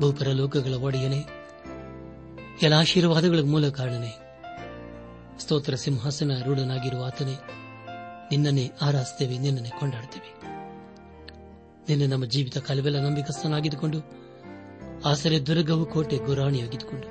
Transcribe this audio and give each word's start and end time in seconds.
ಭೂಪರ 0.00 0.28
ಲೋಕಗಳ 0.28 0.74
ಒಡೆಯನೆ 0.74 1.24
ಎಲ್ಲ 2.62 2.74
ಆಶೀರ್ವಾದಗಳ 2.74 3.38
ಮೂಲ 3.44 3.68
ಕಾರಣನೆ. 3.68 4.12
ಸ್ತೋತ್ರ 5.38 5.74
ಸಿಂಹಾಸನ 5.74 6.42
ರೂಢನಾಗಿರುವ 6.44 7.04
ಆತನೇ, 7.04 7.34
ನಿನ್ನನ್ನೇ 8.30 8.72
ಆರಾಧಿಸ್ತೇವೆ 8.82 9.38
ನಿನ್ನನ್ನೇ 9.38 9.72
ಕೊಂಡಾಡ್ತೇವೆ 9.80 10.42
ನಿನ್ನೆ 11.88 12.06
ನಮ್ಮ 12.06 12.24
ಜೀವಿತ 12.24 12.58
ಕಾಲವೆಲ್ಲ 12.58 13.00
ನಂಬಿಕಸ್ಥನಾಗಿದ್ದುಕೊಂಡು, 13.00 14.00
ಆಸರೆ 15.04 15.46
ದುರ್ಗವು 15.46 15.86
ಕೋಟೆ 15.86 16.16
ಗುರಾಣಿಯಾಗಿದ್ದುಕೊಂಡು, 16.16 17.06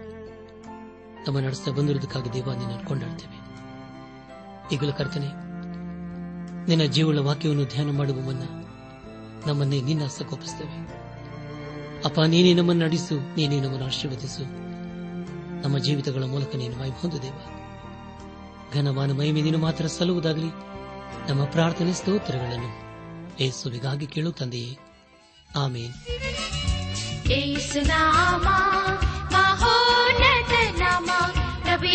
ನಮ್ಮ 1.27 1.39
ನಡೆಸ್ತಾ 1.39 1.71
ಬಂದಿರುವುದಕ್ಕಾಗಿ 1.71 2.33
ದೇವ 2.33 2.53
ನಿನ್ನನ್ನು 2.53 2.87
ಕೊಂಡಾಡ್ತೇವೆ 2.87 3.37
ಈಗಲೂ 4.75 4.93
ಕರ್ತನೆ, 4.93 5.27
ನಿನ್ನ 6.67 6.83
ಜೀವಳ 6.83 7.19
ವಾಕ್ಯವನ್ನು 7.19 7.65
ಧ್ಯಾನ 7.65 7.97
ಮಾಡುವ 7.97 8.15
ಮುನ್ನ 8.15 8.41
ನಮ್ಮನ್ನೇ 9.47 9.81
ನಿನ್ನ 9.81 10.03
ಹಸ್ತಕ್ಕೊಪ್ಪಿಸ್ತೇವೆ 10.03 10.98
ಅಪ್ಪ, 12.05 12.19
ನೀನೇ 12.19 12.53
ನಮ್ಮನ್ನು 12.53 12.85
ನಡೆಸು, 12.85 13.35
ನೀನೇ 13.35 13.59
ನಮ್ಮನ್ನು 13.59 13.85
ಆಶೀರ್ವದಿಸು. 13.85 14.43
ನಮ್ಮ 15.61 15.77
ಜೀವಿತಗಳ 15.77 16.23
ಮೂಲಕ 16.23 16.55
ನೀನು 16.55 16.77
ಮೈ 16.77 16.89
ಹೊಂದು 16.89 17.21
ದೇವ. 17.21 17.33
ಘನಮಾನ 18.73 19.11
ಮಹಿಮೆ 19.11 19.41
ನೀನು 19.41 19.57
ಮಾತ್ರ 19.57 19.87
ಸಲ್ಲುವುದಾಗಲಿ. 19.87 20.49
ನಮ್ಮ 21.29 21.45
ಪ್ರಾರ್ಥನೆ 21.45 21.93
ಸ್ತೋತ್ರಗಳನ್ನು 21.93 22.89
ಏಸುವಿಗಾಗಿ 23.39 24.07
ಕೇಳು 24.07 24.31
ತಂದೆಯೇ. 24.31 24.77
ಆಮೇನ್. 25.55 25.93
ಏಸುನಾಮ 27.31 28.43
ಮಹೋನ್ನತ 29.37 30.81
ನಾಮ, 30.81 31.09
ಪ್ರಭು 31.61 31.85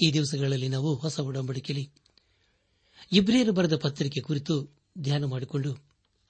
ಈ 0.01 0.13
ದಿವಸಗಳಲ್ಲಿ 0.13 0.69
ನಾವು 0.69 0.95
ಹೊಸ 0.95 1.19
ಒಡಂಬಡಿಕೆಯಲ್ಲಿ 1.19 1.91
ಇಬ್ರಿಯರು 3.13 3.53
ಬರೆದ 3.53 3.77
ಪತ್ರಿಕೆ 3.77 4.21
ಕುರಿತು 4.21 4.85
ಧ್ಯಾನ 4.99 5.25
ಮಾಡಿಕೊಂಡು 5.25 5.77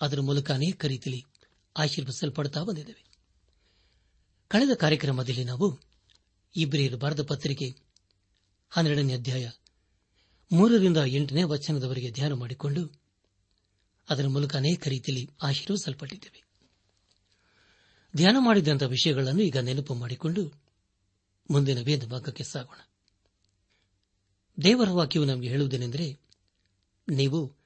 ಅದರ 0.01 0.21
ಮೂಲಕ 0.21 0.51
ಅನೇಕ 0.51 0.85
ರೀತಿಯಲ್ಲಿ 0.85 1.25
ಆಶೀರ್ವಿಸಲ್ಪಡುತ್ತಾ 1.77 2.63
ಬಂದಿದ್ದೇವೆ. 2.63 3.05
ಕಳೆದ 4.49 4.75
ಕಾರ್ಯಕ್ರಮದಲ್ಲಿ 4.75 5.45
ನಾವು 5.45 5.81
ಇಬ್ರಿಯರು 6.57 6.97
ಬರೆದ 6.97 7.23
ಪತ್ರಿಕೆ 7.23 7.67
ಹನ್ನೆರಡನೇ 8.71 9.15
ಅಧ್ಯಾಯ 9.15 9.51
ಮೂರರಿಂದ 10.53 10.97
ಎಂಟನೇ 11.07 11.43
ವಚನದವರೆಗೆ 11.43 12.11
ಧ್ಯಾನ 12.11 12.33
ಮಾಡಿಕೊಂಡು 12.33 13.03
ಅದರ 14.11 14.27
ಮೂಲಕ 14.27 14.57
ಅನೇಕ 14.57 14.89
ರೀತಿಯಲ್ಲಿ 14.89 15.31
ಆಶೀರ್ವದಿಸಲ್ಪಟ್ಟಿದ್ದೇವೆ. 15.43 16.46
ಧ್ಯಾನ 18.17 18.37
ಮಾಡಿದಂಥ 18.39 18.83
ವಿಷಯಗಳನ್ನು 18.83 19.43
ಈಗ 19.43 19.57
ನೆನಪು 19.57 19.95
ಮಾಡಿಕೊಂಡು 19.95 20.53
ಮುಂದಿನ 21.51 21.79
ವೇದ 21.81 22.05
ಭಾಗಕ್ಕೆ 22.05 22.45
ಸಾಗೋಣ. 22.45 22.89
ದೇವರ 24.63 24.91
ವಾಕ್ಯವು 24.91 25.25
ನಮಗೆ 25.25 25.49
ಹೇಳುವುದೇನೆಂದರೆ, 25.49 26.21
ನೀವು 27.09 27.57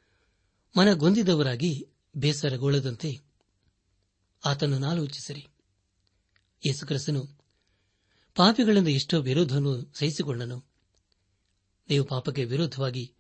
ಮನಗೊಂದಿದವರಾಗಿ 0.79 1.89
ಬೇಸರಗೊಳ್ಳದಂತೆ 2.17 3.21
ಆತನನ್ನು 4.45 4.87
ಆಲೋಚಿಸಿರಿ 4.87 5.49
ಯೇಸುಕ್ರಿಸ್ತನು 6.67 7.27
ಪಾಪಿಗಳಿಂದ 8.35 8.89
ಎಷ್ಟೋ 8.89 9.21
ವಿರೋಧವನ್ನು 9.21 9.93
ಸಹಿಸಿಕೊಂಡನು. 9.99 10.65
ನೀವು 11.91 12.05
ಪಾಪಕ್ಕೆ 12.05 12.45
ವಿರೋಧವಾಗಿ 12.45 13.15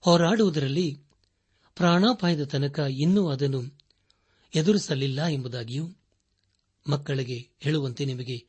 ಹೋರಾಡುವುದರಲ್ಲಿ 0.00 1.02
ಪ್ರಾಣಾಪಾಯದ 1.74 2.44
ತನಕ 2.44 2.78
ಇನ್ನೂ 2.78 3.28
ಅದನ್ನು 3.28 3.78
ಎದುರಿಸಲಿಲ್ಲ 4.54 5.26
ಎಂಬುದಾಗಿಯೂ 5.26 5.96
ಮಕ್ಕಳಿಗೆ 6.88 7.48
ಹೇಳುವಂತೆ 7.60 8.04
ನಿಮಗೆ 8.04 8.46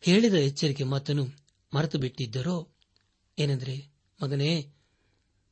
ಹೇಳಿದ 0.00 0.34
ಎಚ್ಚರಿಕೆ 0.34 0.84
ಮಾತನ್ನು 0.84 1.26
ಮರೆತು 1.74 1.98
ಬಿಟ್ಟಿದ್ದರೋ? 1.98 2.68
ಏನೆಂದರೆ, 3.38 3.88
ಮಗನೇ, 4.22 4.72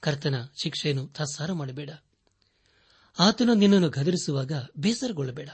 ಕರ್ತನ 0.01 0.35
ಶಿಕ್ಷೆಯನ್ನು 0.63 1.07
ತಾಸಾರ 1.07 1.53
ಮಾಡಬೇಡ. 1.53 1.91
ಆತನು 3.19 3.55
ನಿನ್ನನ್ನು 3.55 3.91
ಗದರಿಸುವಾಗ 3.91 4.53
ಬೇಸರಗೊಳ್ಳಬೇಡ. 4.77 5.49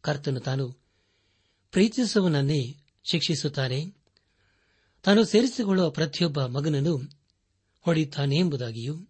ಕರ್ತನು 0.00 0.40
ತಾನು 0.40 0.72
ಪ್ರೀತಿಸುವನನ್ನೇ 1.72 2.76
ಶಿಕ್ಷಿಸುತ್ತಾನೆ. 3.10 3.98
ತಾನು 5.02 5.24
ಸೇರಿಸಿಕೊಳ್ಳುವ 5.24 5.90
ಪ್ರತಿಯೊಬ್ಬ 5.90 6.46
ಮಗನನ್ನು 6.46 7.18
ಹೊಡೆಯುತ್ತಾನೆ 7.80 8.36
ಎಂಬುದಾಗಿಯೂ 8.36 9.08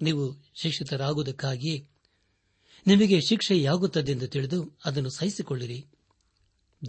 ನೀವು 0.00 0.44
ಶಿಕ್ಷಿತರಾಗುವುದಕ್ಕಾಗಿಯೇ 0.54 1.88
ನಿಮಗೆ 2.86 3.20
ಶಿಕ್ಷೆಯಾಗುತ್ತದೆಂದು 3.20 4.26
ತಿಳಿದು 4.26 4.78
ಅದನ್ನು 4.84 5.10
ಸಹಿಸಿಕೊಳ್ಳಿರಿ. 5.10 5.86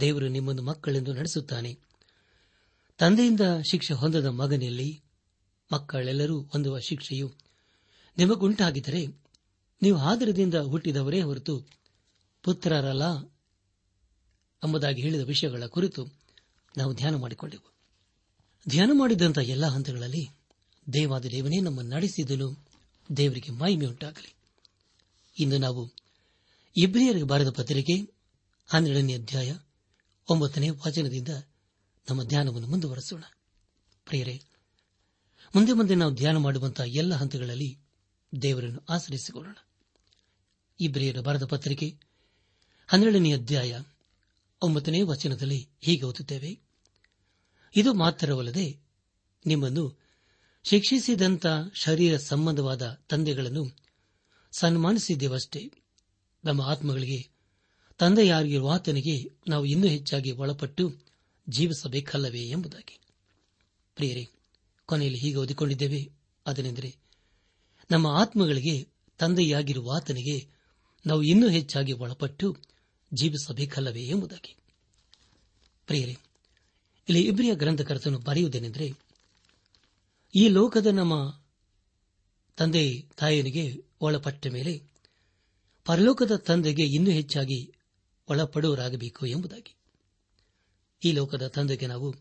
ದೇವರು 0.00 0.28
ನಿಮ್ಮನ್ನು 0.28 0.62
ಮಕ್ಕಳೆಂದು 0.62 1.12
ನಡೆಸುತ್ತಾನೆ. 1.12 1.78
ತಂದೆಯಿಂದ 2.98 3.40
ಶಿಕ್ಷೆ 3.70 3.94
ಹೊಂದದ 3.94 4.26
ಮಗನಲ್ಲಿ 4.26 5.02
ಮಕ್ಕಳೆಲ್ಲರೂ 5.72 6.42
ಹೊಂದುವ 6.42 6.78
ಶಿಕ್ಷೆಯು 6.78 7.32
ನಿಮಗುಂಟಾಗಿದ್ದರೆ 8.18 9.06
ನೀವು 9.82 9.98
ಆದರದಿಂದ 9.98 10.54
ಹುಟ್ಟಿದವರೇ 10.54 11.22
ಹೊರತು 11.22 11.66
ಪುತ್ರರಲ್ಲ 12.42 13.22
ಎಂಬುದಾಗಿ 14.64 15.02
ಹೇಳಿದ 15.02 15.20
ವಿಷಯಗಳ 15.20 15.66
ಕುರಿತು 15.66 16.06
ನಾವು 16.76 16.94
ಧ್ಯಾನ 16.94 17.14
ಮಾಡಿಕೊಂಡೆವು. 17.14 17.72
ಧ್ಯಾನ 18.68 18.90
ಮಾಡಿದಂಥ 18.92 19.38
ಎಲ್ಲ 19.38 19.66
ಹಂತಗಳಲ್ಲಿ 19.66 20.28
ದೇವಾದ 20.92 21.24
ದೇವನೇ 21.24 21.60
ನಮ್ಮನ್ನು 21.60 21.96
ನಡೆಸಿದನು. 21.96 22.66
ದೇವರಿಗೆ 23.16 23.52
ಮಹಿಮೆ 23.52 23.86
ಉಂಟಾಗಲಿ 23.86 24.35
ಇಂದು 25.38 25.58
ನಾವು 25.58 25.92
ಇಬ್ರಿಯರಿಗೆ 26.76 27.24
ಬರೆದ 27.24 27.50
ಪತ್ರಿಕೆ 27.50 28.14
ಹನ್ನೆರಡನೇ 28.66 29.14
ಅಧ್ಯಾಯ 29.14 29.56
ಒಂಬತ್ತನೇ 30.28 30.70
ವಾಚನದಿಂದ 30.70 31.28
ನಮ್ಮ 32.10 32.22
ಧ್ಯಾನವನ್ನು 32.22 32.68
ಮುಂದುವರೆಸೋಣ. 32.68 33.24
ಪ್ರಿಯರೇ, 34.04 34.42
ಮುಂದೆ 35.54 35.72
ಮುಂದೆ 35.72 35.94
ನಾವು 35.94 36.14
ಧ್ಯಾನ 36.14 36.36
ಮಾಡುವಂತಹ 36.36 36.84
ಎಲ್ಲ 36.84 37.14
ಹಂತಗಳಲ್ಲಿ 37.14 37.78
ದೇವರನ್ನು 38.42 38.84
ಆಶ್ರಯಿಸಿಕೊಳ್ಳೋಣ. 38.88 39.54
ಇಬ್ರಿಯರ 40.80 41.20
ಬರೆದ 41.20 41.44
ಪತ್ರಿಕೆ 41.44 41.98
ಹನ್ನೆರಡನೇ 42.86 43.32
ಅಧ್ಯಾಯ 43.32 43.80
ಒಂಬತ್ತನೇ 44.62 45.02
ವಚನದಲ್ಲಿ 45.02 45.68
ಹೀಗೆ 45.80 46.02
ಓದುತ್ತೇವೆ. 46.02 46.60
ಇದು 47.76 47.94
ಮಾತ್ರವಲ್ಲದೆ 47.94 48.80
ನಿಮ್ಮನ್ನು 49.46 50.00
ಶಿಕ್ಷಿಸಿದಂತ 50.64 51.46
ಶರೀರ 51.74 52.16
ಸಂಬಂಧವಾದ 52.16 53.00
ತಂದೆಗಳನ್ನು 53.08 53.85
ಸನ್ಮಾನಿಸಿದ್ದೇವಷ್ಟೇ. 54.58 55.72
ನಮ್ಮ 56.44 56.60
ಆತ್ಮಗಳಿಗೆ, 56.60 57.28
ತಂದೆಯಾಗಿರುವ 57.98 58.72
ಆತನಿಗೆ 58.72 59.32
ನಾವು 59.48 59.64
ಇನ್ನೂ 59.64 59.86
ಹೆಚ್ಚಾಗಿ 59.86 60.30
ಒಳಪಟ್ಟು 60.30 60.96
ಜೀವಿಸಬೇಕಲ್ಲವೇ 61.48 62.42
ಎಂಬುದಾಗಿ. 62.42 63.00
ಪ್ರಿಯರೇ, 63.94 64.28
ಕೊನೆಯಲ್ಲಿ 64.86 65.18
ಹೀಗೆ 65.18 65.36
ಓದಿಕೊಂಡಿದ್ದೇವೆ. 65.36 66.10
ಅದನೆಂದರೆ, 66.46 66.96
ನಮ್ಮ 67.90 68.06
ಆತ್ಮಗಳಿಗೆ, 68.06 68.88
ತಂದೆಯಾಗಿರುವ 69.18 69.96
ಆತನಿಗೆ 69.96 70.48
ನಾವು 71.06 71.22
ಇನ್ನೂ 71.22 71.48
ಹೆಚ್ಚಾಗಿ 71.48 71.92
ಒಳಪಟ್ಟು 71.92 72.56
ಜೀವಿಸಬೇಕಲ್ಲವೇ 73.14 74.02
ಎಂಬುದಾಗಿ. 74.02 74.56
ಪ್ರಿಯರೇ, 75.86 76.16
ಇಲ್ಲಿ 77.08 77.26
ಇಬ್ರಿಯ 77.26 77.54
ಗ್ರಂಥಕರ್ತನು 77.54 78.18
ಬರೆಯುವುದೇನೆಂದರೆ, 78.18 78.94
ಈ 80.34 80.48
ಲೋಕದ 80.48 80.86
ನಮ್ಮ 80.86 81.40
ತಂದೆ 82.56 83.00
ತಾಯಿಯನಿಗೆ 83.16 83.84
ಒಳಪಟ್ಟ 84.00 84.46
ಮೇಲೆ 84.46 84.82
ಪರಲೋಕದ 85.84 86.36
ತಂದೆಗೆ 86.36 86.86
ಇನ್ನೂ 86.86 87.10
ಹೆಚ್ಚಾಗಿ 87.10 87.74
ಒಳಪಡುವರಾಗಬೇಕು 88.28 89.26
ಎಂಬುದಾಗಿ. 89.26 89.74
ಈ 91.04 91.12
ಲೋಕದ 91.12 91.46
ತಂದೆಗೆ 91.46 91.86
ನಾವು 91.86 92.14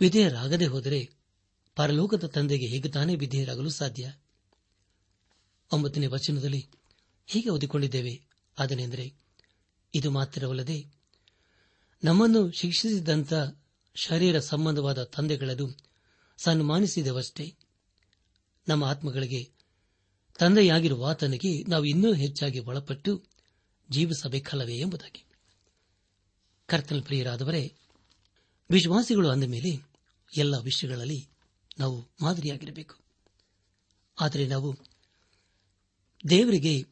ವಿಧೇಯರಾಗದೆ 0.00 0.66
ಹೋದರೆ 0.66 1.10
ಪರಲೋಕದ 1.76 2.24
ತಂದೆಗೆ 2.24 2.66
ಹೇಗೆ 2.66 2.88
ತಾನೇ 2.88 3.16
ವಿಧೇಯರಾಗಲು 3.16 3.70
ಸಾಧ್ಯ? 3.70 4.12
ಒಂಬತ್ತನೇ 5.72 6.06
ವಚನದಲ್ಲಿ 6.06 6.68
ಹೀಗೆ 7.26 7.48
ಓದಿಕೊಂಡಿದ್ದೇವೆ. 7.48 8.22
ಅದನೆಂದರೆ, 8.58 9.14
ಇದು 9.94 10.10
ಮಾತ್ರವಲ್ಲದೆ 10.10 10.86
ನಮ್ಮನ್ನು 12.04 12.50
ಶಿಕ್ಷಿಸಿದಂಥ 12.50 13.32
ಶರೀರ 13.94 14.38
ಸಂಬಂಧವಾದ 14.38 15.02
ತಂದೆಗಳನ್ನು 15.02 15.76
ಸನ್ಮಾನಿಸಿದವಷ್ಟೇ. 16.38 17.54
ನಮ್ಮ 18.70 18.84
ಆತ್ಮಗಳಿಗೆ 18.84 19.50
ತಂದೆಯಾಗಿರುವ 20.38 21.10
ಆತನಿಗೆ 21.10 21.62
ನಾವು 21.62 21.84
ಇನ್ನೂ 21.84 22.12
ಹೆಚ್ಚಾಗಿ 22.12 22.58
ಒಳಪಟ್ಟು 22.58 23.24
ಜೀವಿಸಬೇಕಲ್ಲವೇ 23.90 24.78
ಎಂಬುದಾಗಿ. 24.78 25.24
ಕರ್ತನ 26.66 27.00
ಪ್ರಿಯರಾದವರೇ, 27.00 27.74
ವಿಶ್ವಾಸಿಗಳು 28.70 29.28
ಅಂದ 29.28 29.44
ಮೇಲೆ 29.44 29.82
ಎಲ್ಲ 30.36 30.58
ವಿಷಯಗಳಲ್ಲಿ 30.58 31.28
ನಾವು 31.78 32.08
ಮಾದರಿಯಾಗಿರಬೇಕು. 32.22 32.94
ಆದರೆ 34.20 34.46
ನಾವು 34.46 34.76
ದೇವರಿಗೆ 36.28 36.86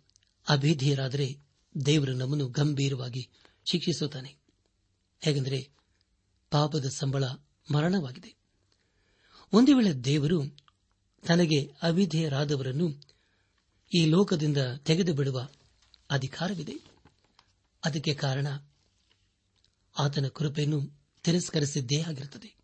ಅಭೇದಿಯರಾದರೆ 0.49 1.37
ದೇವರು 1.87 2.13
ನಮ್ಮನ್ನು 2.13 2.49
ಗಂಭೀರವಾಗಿ 2.49 3.29
ಶಿಕ್ಷಿಸುತ್ತಾನೆ. 3.71 4.37
ಹೇಗೆಂದರೆ 5.21 5.71
ಪಾಪದ 6.51 6.87
ಸಂಬಳ 6.87 7.25
ಮರಣವಾಗಿದೆ. 7.75 8.35
ಒಂದು 9.53 9.77
ವೇಳೆ 9.77 9.93
ದೇವರು 9.93 10.68
ತನಗೆ 11.27 11.75
ಅವಿಧೇಯರಾದವರನ್ನು 11.83 13.03
ಈ 13.95 14.07
ಲೋಕದಿಂದ 14.07 14.57
ತೆಗೆದು 14.79 15.15
ಬಿಡುವ 15.15 15.49
ಅಧಿಕಾರವಿದೆ. 16.11 16.73
ಅದಕ್ಕೆ 17.85 18.15
ಕಾರಣ 18.15 18.47
ಆತನ 19.99 20.29
ಕೃಪೆಯನ್ನು 20.29 21.03
ತಿರಸ್ಕರಿಸಿದ್ದೇ 21.23 22.03
ಆಗಿರುತ್ತದೆ. 22.03 22.57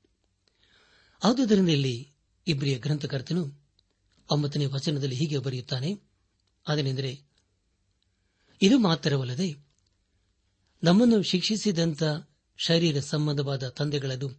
ಆದುದರಿಂದ 1.24 1.68
ಇಲ್ಲಿ 1.68 2.12
ಇಬ್ರಿಯ 2.46 2.78
ಗ್ರಂಥಕರ್ತನು 2.78 3.64
ಒಂಬತ್ತನೇ 4.30 4.66
ವಚನದಲ್ಲಿ 4.66 5.14
ಹೀಗೆ 5.14 5.38
ಬರೆಯುತ್ತಾನೆ. 5.38 6.00
ಅದನೆಂದರೆ, 6.68 7.22
ಇದು 8.62 8.78
ಮಾತ್ರವಲ್ಲದೆ 8.78 9.66
ನಮ್ಮನ್ನು 10.82 11.22
ಶಿಕ್ಷಿಸಿದಂತ 11.22 12.02
ಶರೀರ 12.58 13.00
ಸಂಬಂಧವಾದ 13.00 13.68
ತಂದೆಗಳನ್ನು 13.68 14.38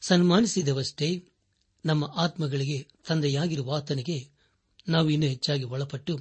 ಸನ್ಮಾನಿಸಿದವಷ್ಟೇ 0.00 1.27
ನಮ್ಮ 1.84 2.14
ಆತ್ಮಗಳಿಗೆ 2.16 2.86
ತಂದೆಯಾಗಿರುವ 3.08 3.76
ಆತನಿಗೆ 3.76 4.28
ನಾವು 4.88 5.10
ಇನ್ನೂ 5.10 5.26
ಹೆಚ್ಚಾಗಿ 5.26 5.64
ಒಳಪಟ್ಟು 5.64 6.20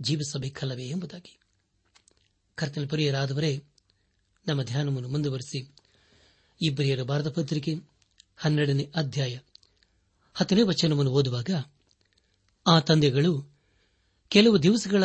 ಜೀವಿಸಬೇಕಲ್ಲವೇ 0.00 0.88
ಎಂಬುದಾಗಿ. 0.88 1.38
ಕರ್ತನ 2.54 2.86
ಪ್ರಿಯರಾದವರೇ, 2.86 3.62
ನಮ್ಮ 4.46 4.62
ಧ್ಯಾನವನ್ನು 4.62 5.08
ಮುಂದುವರೆಸಿ. 5.08 5.70
ಇಬ್ಬರಿಯರ 6.62 7.02
ಭಾರತ 7.02 7.26
ಪತ್ರಿಕೆ 7.26 7.74
ಹನ್ನೆರಡನೇ 8.36 8.90
ಅಧ್ಯಾಯ 8.94 9.38
ಹತ್ತನೇ 10.34 10.62
ವಚನವನ್ನು 10.62 11.10
ಓದುವಾಗ, 11.10 11.50
ಆ 12.66 12.80
ತಂದೆಗಳು 12.80 13.52
ಕೆಲವು 14.28 14.62
ದಿವಸಗಳ 14.62 15.04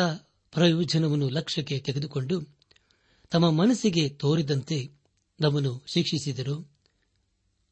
ಪ್ರಯೋಜನವನ್ನು 0.50 1.28
ಲಕ್ಷ್ಯಕ್ಕೆ 1.28 1.78
ತೆಗೆದುಕೊಂಡು 1.78 2.48
ತಮ್ಮ 3.30 3.50
ಮನಸ್ಸಿಗೆ 3.50 4.08
ತೋರಿದಂತೆ 4.08 4.90
ನಮ್ಮನ್ನು 5.40 5.82
ಶಿಕ್ಷಿಸಿದರು. 5.86 6.70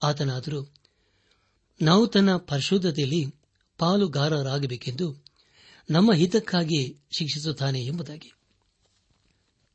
ಆತನಾದರೂ 0.02 0.71
ನಾವು 1.82 2.06
ತನ್ನ 2.06 2.36
ಪರಿಶುದ್ಧತೆಯಲ್ಲಿ 2.36 3.26
ಪಾಲುಗಾರರಾಗಬೇಕೆಂದು 3.78 5.24
ನಮ್ಮ 5.90 6.12
ಹಿತಕ್ಕಾಗಿ 6.12 6.98
ಶಿಕ್ಷಿಸುತ್ತಾನೆ 7.18 7.84
ಎಂಬುದಾಗಿ. 7.84 8.32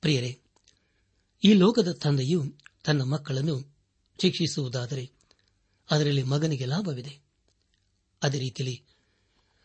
ಪ್ರಿಯರೇ, 0.01 0.39
ಈ 1.43 1.53
ಲೋಕದ 1.53 1.91
ತಂದೆಯು 1.91 2.53
ತನ್ನ 2.83 3.01
ಮಕ್ಕಳನ್ನು 3.01 3.75
ಶಿಕ್ಷಿಸುವುದಾದರೆ 4.21 5.11
ಅದರಲ್ಲಿ 5.91 6.23
ಮಗನಿಗೆ 6.23 6.65
ಲಾಭವಿದೆ. 6.65 7.19
ಅದೇ 8.23 8.39
ರೀತಿಯಲ್ಲಿ 8.39 8.83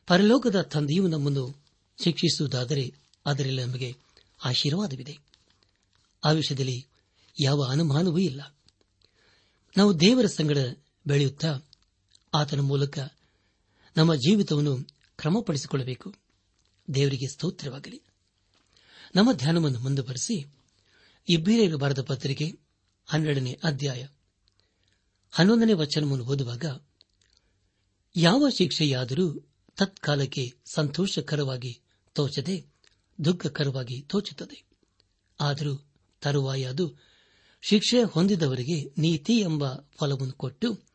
ಪರಲೋಕದ 0.07 0.61
ತಂದೆಯು 0.61 1.09
ನಮ್ಮನ್ನು 1.09 1.65
ಶಿಕ್ಷಿಸುವುದಾದರೆ 2.05 2.95
ಅದರಲ್ಲಿ 3.27 3.65
ನಮಗೆ 3.65 3.97
ಆಶೀರ್ವಾದವಿದೆ. 4.45 5.19
ಆ 6.25 6.31
ವಿಷಯದಲ್ಲಿ 6.31 6.87
ಯಾವ 7.41 7.67
ಅನುಮಾನವೂ 7.71 8.19
ಇಲ್ಲ. 8.19 8.57
ನಾವು 9.77 10.01
ದೇವರ 10.01 10.27
ಸಂಗಡ 10.27 10.59
ಬೆಳೆಯುತ್ತಾ 11.07 11.61
ಆತನ 12.35 12.61
ಮೂಲಕ 12.61 12.99
ನಮ್ಮ 13.97 14.15
ಜೀವಿತವನ್ನು 14.15 14.79
ಕ್ರಮಪಡಿಸಿಕೊಳ್ಳಬೇಕು. 15.17 16.15
ದೇವರಿಗೆ 16.95 17.27
ಸ್ತೋತ್ರವಾಗಲಿ. 17.33 18.03
ನಮ್ಮ 19.17 19.33
ಧ್ಯಾನವನ್ನು 19.33 19.81
ಮುಂದುವರೆಸಿ 19.81 20.47
ಇಬ್ಬೀರರು 21.29 21.79
ಬರೆದ 21.79 22.03
ಪತ್ರಿಕೆ 22.03 22.59
ಹನ್ನೆರಡನೇ 23.07 23.61
ಅಧ್ಯಾಯ 23.65 24.07
ಹನ್ನೊಂದನೇ 25.31 25.73
ವಚನವನ್ನು 25.73 26.25
ಓದುವಾಗ, 26.25 26.65
ಯಾವ 28.17 28.49
ಶಿಕ್ಷೆಯಾದರೂ 28.49 29.47
ತತ್ಕಾಲಕ್ಕೆ 29.77 30.53
ಸಂತೋಷಕರವಾಗಿ 30.75 31.81
ತೋಚದೆ, 32.15 32.67
ದುಃಖಕರವಾಗಿ 33.25 34.03
ತೋಚುತ್ತದೆ. 34.03 34.65
ಆದರೂ 35.41 35.87
ತರುವಾಯ 36.21 36.65
ಅದು 36.65 36.97
ಶಿಕ್ಷೆ 37.61 38.03
ಹೊಂದಿದವರಿಗೆ 38.03 39.01
ನೀತಿ 39.01 39.39
ಎಂಬ 39.39 39.75
ಫಲವನ್ನು 39.75 40.33
ಕೊಟ್ಟು 40.33 40.92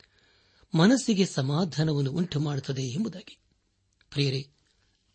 ಮನಸ್ಸಿಗೆ 0.76 1.26
ಸಮಾಧಾನವನ್ನು 1.26 2.12
ಉಂಟು 2.12 2.40
ಮಾಡುತ್ತದೆ 2.40 2.84
ಎಂಬುದಾಗಿ. 2.84 3.38
ಪ್ರಿಯರೇ, 4.12 4.50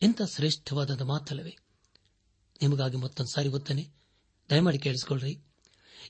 ಎಂಥ 0.02 0.23
ಶ್ರೇಷ್ಠವಾದ 0.23 1.00
ಮಾತಲ್ಲವೇ? 1.00 1.56
ನಿಮಗಾಗಿ 2.62 2.97
ಮತ್ತೊಂದು 2.97 3.35
ಸಾರಿ 3.35 3.49
ಗೊತ್ತಾನೆ 3.49 3.88
ದಯಮಾಡಿ 4.50 4.78
ಕೇಳಿಸಿಕೊಳ್ಳ್ರಿ. 4.78 5.38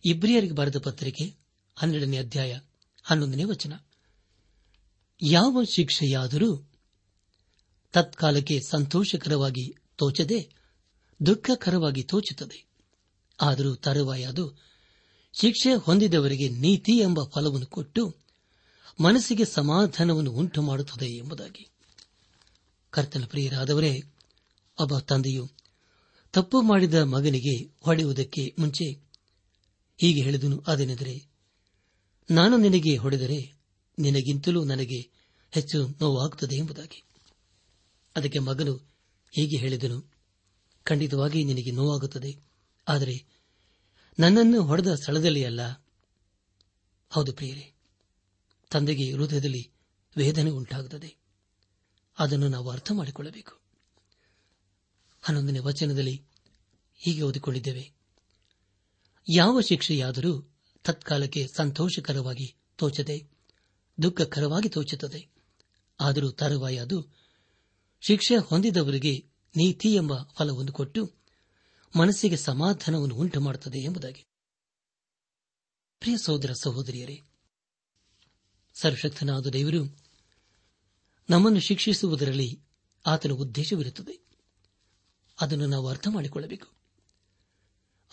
ಇಬ್ರಿಯರಿಗೆ 0.04 0.52
ಬರೆದ 0.52 0.78
ಪತ್ರಿಕೆ 0.78 1.36
ಹನ್ನೆರಡನೇ 1.76 2.16
ಅಧ್ಯಾಯ 2.16 2.60
ಹನ್ನೊಂದನೇ 3.02 3.44
ವಚನ. 3.44 3.72
ಯಾವ 5.22 5.62
ಶಿಕ್ಷೆಯಾದರೂ 5.70 6.70
ತತ್ಕಾಲಕ್ಕೆ 7.92 8.60
ಸಂತೋಷಕರವಾಗಿ 8.70 9.74
ತೋಚದೆ, 9.96 10.54
ದುಃಖಕರವಾಗಿ 11.26 12.02
ತೋಚುತ್ತದೆ. 12.02 12.66
ಆದರೂ 13.40 13.74
ತರುವಾಯ 13.74 14.24
ಅದು 14.24 14.54
ಶಿಕ್ಷೆ 15.40 15.74
ಹೊಂದಿದವರಿಗೆ 15.74 16.48
ನೀತಿ 16.48 16.92
ಎಂಬ 16.92 17.20
ಫಲವನ್ನು 17.34 17.66
ಕೊಟ್ಟು 17.66 18.21
ಮನಸ್ಸಿಗೆ 19.00 19.44
ಸಮಾಧಾನವನ್ನು 19.44 20.30
ಉಂಟು 20.30 20.62
ಮಾಡುತ್ತದೆ 20.62 21.06
ಎಂಬುದಾಗಿ. 21.06 21.68
ಕರ್ತನ 22.90 23.24
ಪ್ರಿಯರಾದವರೇ, 23.24 24.02
ಒಬ್ಬ 24.80 24.98
ತಂದೆಯು 24.98 25.50
ತಪ್ಪು 26.32 26.62
ಮಾಡಿದ 26.62 26.94
ಮಗನಿಗೆ 26.94 27.76
ಹೊಡೆಯುವುದಕ್ಕೆ 27.80 28.54
ಮುಂಚೆ 28.58 28.84
ಹೀಗೆ 30.00 30.22
ಹೇಳಿದನು. 30.22 30.64
ಅದೇನೆಂದರೆ, 30.66 31.26
ನಾನು 32.30 32.56
ನಿನಗೆ 32.56 32.96
ಹೊಡೆದರೆ 32.96 33.54
ನಿನಗಿಂತಲೂ 33.98 34.64
ನನಗೆ 34.64 35.10
ಹೆಚ್ಚು 35.50 35.88
ನೋವಾಗುತ್ತದೆ 35.88 36.56
ಎಂಬುದಾಗಿ. 36.56 37.04
ಅದಕ್ಕೆ 38.16 38.38
ಮಗನು 38.38 38.74
ಹೀಗೆ 39.30 39.56
ಹೇಳಿದನು. 39.56 40.12
ಖಂಡಿತವಾಗಿ 40.84 41.44
ನಿನಗೆ 41.44 41.70
ನೋವಾಗುತ್ತದೆ. 41.70 42.36
ಆದರೆ 42.88 43.24
ನನ್ನನ್ನು 44.18 44.62
ಹೊಡೆದ 44.62 44.94
ಸ್ಥಳದಲ್ಲಿ 44.94 45.44
ಅಲ್ಲ 45.44 45.86
ಹೌದು 47.10 47.32
ಪ್ರಿಯರೇ 47.32 47.71
ತಂದೆಗೆ 48.72 49.12
ಹೃದಯದಲ್ಲಿ 49.12 49.72
ವೇದನೆ 50.16 50.50
ಉಂಟಾಗುತ್ತದೆ. 50.50 51.16
ಅದನ್ನು 52.18 52.48
ನಾವು 52.48 52.70
ಅರ್ಥ 52.70 52.92
ಮಾಡಿಕೊಳ್ಳಬೇಕು. 52.92 53.60
ಹನ್ನೊಂದನೇ 55.22 55.58
ವಚನದಲ್ಲಿ 55.58 56.26
ಹೀಗೆ 56.94 57.22
ಓದಿಕೊಂಡಿದ್ದೇವೆ. 57.22 57.92
ಯಾವ 59.34 59.60
ಶಿಕ್ಷೆಯಾದರೂ 59.60 60.54
ತತ್ಕಾಲಕ್ಕೆ 60.84 61.46
ಸಂತೋಷಕರವಾಗಿ 61.56 62.56
ತೋಚದೆ, 62.76 63.30
ದುಃಖಕರವಾಗಿ 64.02 64.68
ತೋಚುತ್ತದೆ. 64.68 65.28
ಆದರೂ 66.00 66.30
ತರುವಾಯ 66.30 66.76
ಅದು 66.76 67.08
ಶಿಕ್ಷೆ 68.00 68.36
ಹೊಂದಿದವರಿಗೆ 68.36 69.30
ನೀತಿ 69.56 69.94
ಎಂಬ 69.94 70.12
ಫಲವನ್ನು 70.22 70.72
ಕೊಟ್ಟು 70.72 71.12
ಮನಸ್ಸಿಗೆ 71.98 72.36
ಸಮಾಧಾನವನ್ನು 72.36 73.14
ಉಂಟು 73.14 73.40
ಮಾಡುತ್ತದೆ 73.40 73.78
ಎಂಬುದಾಗಿ. 73.78 74.26
ಪ್ರಿಯ 76.00 76.16
ಸಹೋದರ 76.16 76.52
ಸಹೋದರಿಯರೇ 76.52 77.20
ಸರ್ವಶಕ್ತನಾದ 78.74 79.46
ದೇವರು, 79.46 79.98
ನಮ್ಮನ್ನು 81.30 81.60
ಶಿಕ್ಷಿಸುವುದರಲ್ಲಿ 81.60 82.62
ಆತನ 83.06 83.30
ಉದ್ದೇಶವಿರುತ್ತದೆ. 83.30 84.22
ಅದನ್ನು 85.40 85.66
ನಾವು 85.66 85.88
ಅರ್ಥ 85.88 86.08
ಮಾಡಿಕೊಳ್ಳಬೇಕು 86.10 86.66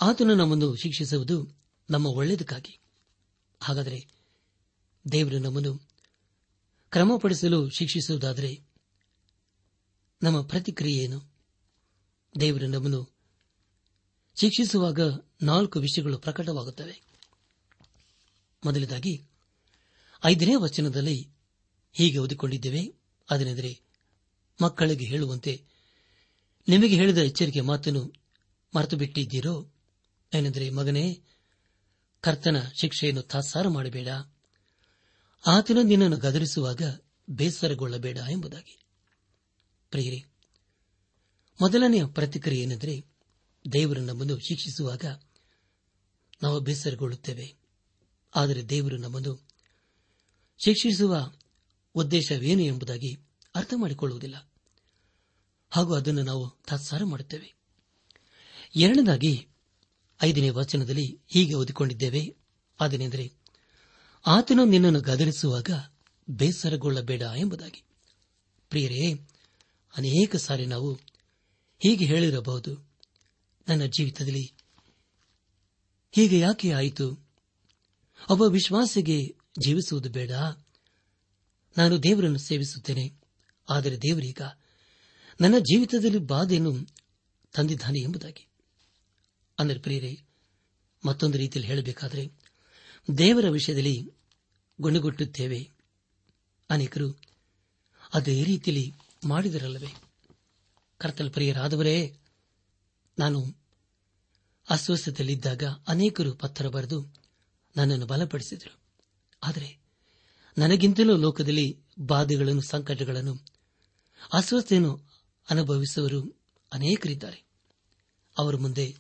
ಆತನು 0.01 0.35
ನಮ್ಮನ್ನು 0.35 0.75
ಶಿಕ್ಷಿಸುವುದು 0.75 1.63
ನಮ್ಮ 1.89 2.07
ಒಳ್ಳೆಯದಕ್ಕಾಗಿ. 2.07 2.79
ಹಾಗಾದರೆ 3.61 4.07
ದೇವರು 5.11 5.39
ನಮ್ಮನ್ನು 5.39 5.89
ಕ್ರಮಪಡಿಸಲು 6.89 7.69
ಶಿಕ್ಷಿಸುವುದಾದರೆ 7.69 8.63
ನಮ್ಮ 10.23 10.41
ಪ್ರತಿಕ್ರಿಯೆಯೇನು? 10.41 11.33
ದೇವರು 12.39 12.67
ನಮ್ಮನ್ನು 12.67 13.15
ಶಿಕ್ಷಿಸುವಾಗ 14.41 14.99
ನಾಲ್ಕು 15.41 15.79
ವಿಷಯಗಳು 15.79 16.17
ಪ್ರಕಟವಾಗುತ್ತವೆ. 16.17 17.01
ಮೊದಲದಾಗಿ 18.65 19.28
ಐದನೇ 20.25 20.55
ವಚನದಲ್ಲಿ 20.55 21.29
ಹೀಗೆ 21.93 22.17
ಓದಿಕೊಂಡಿದ್ದೇವೆ. 22.17 22.93
ಅದನೆಂದರೆ 23.29 23.81
ಮಕ್ಕಳಿಗೆ 24.61 25.05
ಹೇಳುವಂತೆ, 25.05 25.65
ನಿಮಗೆ 26.67 26.95
ಹೇಳಿದ 26.95 27.17
ಎಚ್ಚರಿಕೆ 27.17 27.61
ಮಾತನ್ನು 27.61 28.13
ಮರೆತು 28.75 28.97
ಬಿಟ್ಟಿದ್ದೀರೋ 28.97 29.67
ಏನೆಂದರೆ, 30.33 30.69
ಮಗನೇ, 30.69 31.21
ಕರ್ತನ 32.21 32.55
ಶಿಕ್ಷೆಯನ್ನು 32.81 33.21
ತಾತ್ಸಾರ 33.21 33.67
ಮಾಡಬೇಡ. 33.67 34.07
ಆತನ 35.47 35.77
ನಿನ್ನನ್ನು 35.83 36.17
ಗದರಿಸುವಾಗ 36.17 36.81
ಬೇಸರಗೊಳ್ಳಬೇಡ 37.29 38.17
ಎಂಬುದಾಗಿ. 38.31 38.79
ಪ್ರಿಯರೇ, 39.89 40.25
ಮೊದಲನೆಯ 41.61 42.05
ಪ್ರತಿಕ್ರಿಯೆ 42.05 42.63
ಏನೆಂದರೆ, 42.63 43.05
ದೇವರು 43.73 44.01
ನಮ್ಮನ್ನು 44.01 44.39
ಶಿಕ್ಷಿಸುವಾಗ 44.39 45.05
ನಾವು 46.41 46.59
ಬೇಸರಗೊಳ್ಳುತ್ತೇವೆ. 46.59 47.55
ಆದರೆ 48.35 48.69
ದೇವರು 48.69 48.97
ನಮ್ಮನ್ನು 48.97 49.48
ಶಿಕ್ಷಿಸುವ 50.65 51.31
ಉದ್ದೇಶವೇನು 51.95 52.61
ಎಂಬುದಾಗಿ 52.61 53.13
ಅರ್ಥ 53.55 53.73
ಮಾಡಿಕೊಳ್ಳುವುದಿಲ್ಲ 53.77 54.51
ಹಾಗೂ 55.69 55.93
ಅದನ್ನು 55.93 56.23
ನಾವು 56.23 56.49
ತತ್ಸಾರ 56.49 57.03
ಮಾಡುತ್ತೇವೆ. 57.03 57.53
ಎರಡನೇದಾಗಿ, 58.75 59.47
ಐದನೇ 60.23 60.49
ವಚನದಲ್ಲಿ 60.49 61.21
ಹೀಗೆ 61.27 61.53
ಓದಿಕೊಂಡಿದ್ದೇವೆ. 61.53 62.35
ಅದೇನೆಂದರೆ 62.79 63.33
ಆತನು 64.25 64.65
ನಿನ್ನನ್ನು 64.65 65.01
ಗದರಿಸುವಾಗ 65.01 65.69
ಬೇಸರಗೊಳ್ಳಬೇಡ 66.29 67.21
ಎಂಬುದಾಗಿ. 67.37 67.83
ಪ್ರಿಯರೇ, 68.69 69.13
ಅನೇಕ 69.97 70.35
ಸಾರಿ 70.35 70.65
ನಾವು 70.65 70.93
ಹೀಗೆ 71.79 72.05
ಹೇಳಿರಬಹುದು. 72.05 72.89
ನನ್ನ 73.67 73.85
ಜೀವಿತದಲ್ಲಿ 73.85 74.53
ಹೀಗೆ 76.11 76.39
ಯಾಕೆ 76.39 76.71
ಆಯಿತು? 76.71 77.29
ಒಬ್ಬ 78.29 78.43
ವಿಶ್ವಾಸಿಗೆ 78.43 79.38
ಜೀವಿಸುವುದು 79.65 80.09
ಬೇಡ. 80.09 80.31
ನಾನು 81.77 82.03
ದೇವರನ್ನು 82.03 82.39
ಸೇವಿಸುತ್ತೇನೆ. 82.39 83.19
ಆದರೆ 83.69 83.97
ದೇವರೀಗ 83.97 84.41
ನನ್ನ 85.41 85.57
ಜೀವಿತದಲ್ಲಿ 85.59 86.17
ಬಾಧೆಯನ್ನು 86.17 86.87
ತಂದಿದ್ದಾನೆ 87.53 87.99
ಎಂಬುದಾಗಿ. 87.99 88.47
ಅಂದರೆ 89.59 89.79
ಪ್ರಿಯರೇ, 89.79 90.21
ಮತ್ತೊಂದು 91.05 91.37
ರೀತಿಯಲ್ಲಿ 91.37 91.71
ಹೇಳಬೇಕಾದರೆ, 91.71 92.31
ದೇವರ 93.17 93.49
ವಿಷಯದಲ್ಲಿ 93.49 94.11
ಗುಣಗುಟ್ಟುತ್ತೇವೆ. 94.81 95.71
ಅನೇಕರು 96.69 97.19
ಅದೇ 98.13 98.43
ರೀತಿಯಲ್ಲಿ 98.43 98.93
ಮಾಡಿದರಲ್ಲವೇ. 99.25 99.93
ಕರ್ತಲ್ 100.97 101.31
ಪ್ರಿಯರಾದವರೇ, 101.31 102.17
ನಾನು 103.19 103.45
ಅಸ್ವಸ್ಥತೆಯಲ್ಲಿದ್ದಾಗ 104.69 105.63
ಅನೇಕರು 105.87 106.35
ಪತ್ರ 106.35 106.67
ಬರೆದು 106.67 107.13
ನನ್ನನ್ನು 107.75 108.05
ಬಲಪಡಿಸಿದರು. 108.05 108.78
ಆದರೆ 109.43 109.79
ನನಗಿಂತಲೂ 110.57 111.17
ಲೋಕದಲ್ಲಿ 111.17 111.83
ಬಾಧೆಗಳನ್ನು 111.99 112.61
ಸಂಕಟಗಳನ್ನು 112.61 113.39
ಅಸ್ವಸ್ಥೆಯನ್ನು 114.33 115.05
ಅನುಭವಿಸುವರು 115.49 116.39
ಅನೇಕರಿದ್ದಾರೆ. 116.73 117.43
ಅವರ 118.37 118.55
ಮುಂದೆ 118.55 118.97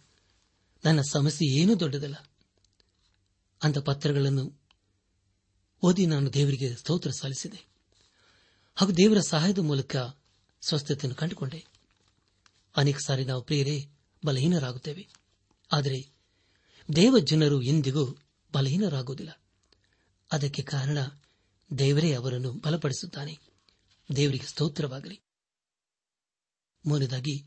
ನನ್ನ 0.85 1.01
ಸಮಸ್ಯೆ 1.01 1.47
ಏನೂ 1.47 1.79
ದೊಡ್ಡದಲ್ಲ. 1.79 2.15
ಅಂತ 3.63 3.77
ಪತ್ರಗಳನ್ನು 3.77 4.59
ಓದಿ 5.83 6.05
ನಾನು 6.05 6.33
ದೇವರಿಗೆ 6.33 6.75
ಸ್ತೋತ್ರ 6.75 7.11
ಸಲ್ಲಿಸಿದೆ. 7.11 7.65
ಹಾಗೂ 8.75 8.91
ದೇವರ 8.91 9.19
ಸಹಾಯದ 9.19 9.59
ಮೂಲಕ 9.59 9.95
ಸ್ವಸ್ಥತೆಯನ್ನು 10.61 11.15
ಕಂಡುಕೊಂಡೆ. 11.15 11.65
ಅನೇಕ 12.75 12.97
ಸಾರಿ 13.05 13.25
ನಾವು 13.25 13.41
ಪ್ರಿಯರೇ, 13.41 13.89
ಬಲಹೀನರಾಗುತ್ತೇವೆ. 14.25 15.07
ಆದರೆ 15.71 16.09
ದೇವ 16.95 17.19
ಜನರು 17.19 17.61
ಎಂದಿಗೂ 17.61 18.17
ಬಲಹೀನರಾಗುವುದಿಲ್ಲ. 18.53 19.41
ಅದಕ್ಕೆ 20.31 20.61
ಕಾರಣ 20.61 20.97
ದೇವರೇ 21.79 22.13
ಅವರನ್ನು 22.13 22.51
ಬಲಪಡಿಸುತ್ತಾನೆ. 22.51 23.39
ದೇವರಿಗೆ 24.15 24.45
ಸ್ತೋತ್ರವಾಗಲಿ. 24.45 25.21
ಮೂರನೇದಾಗಿ, 26.85 27.45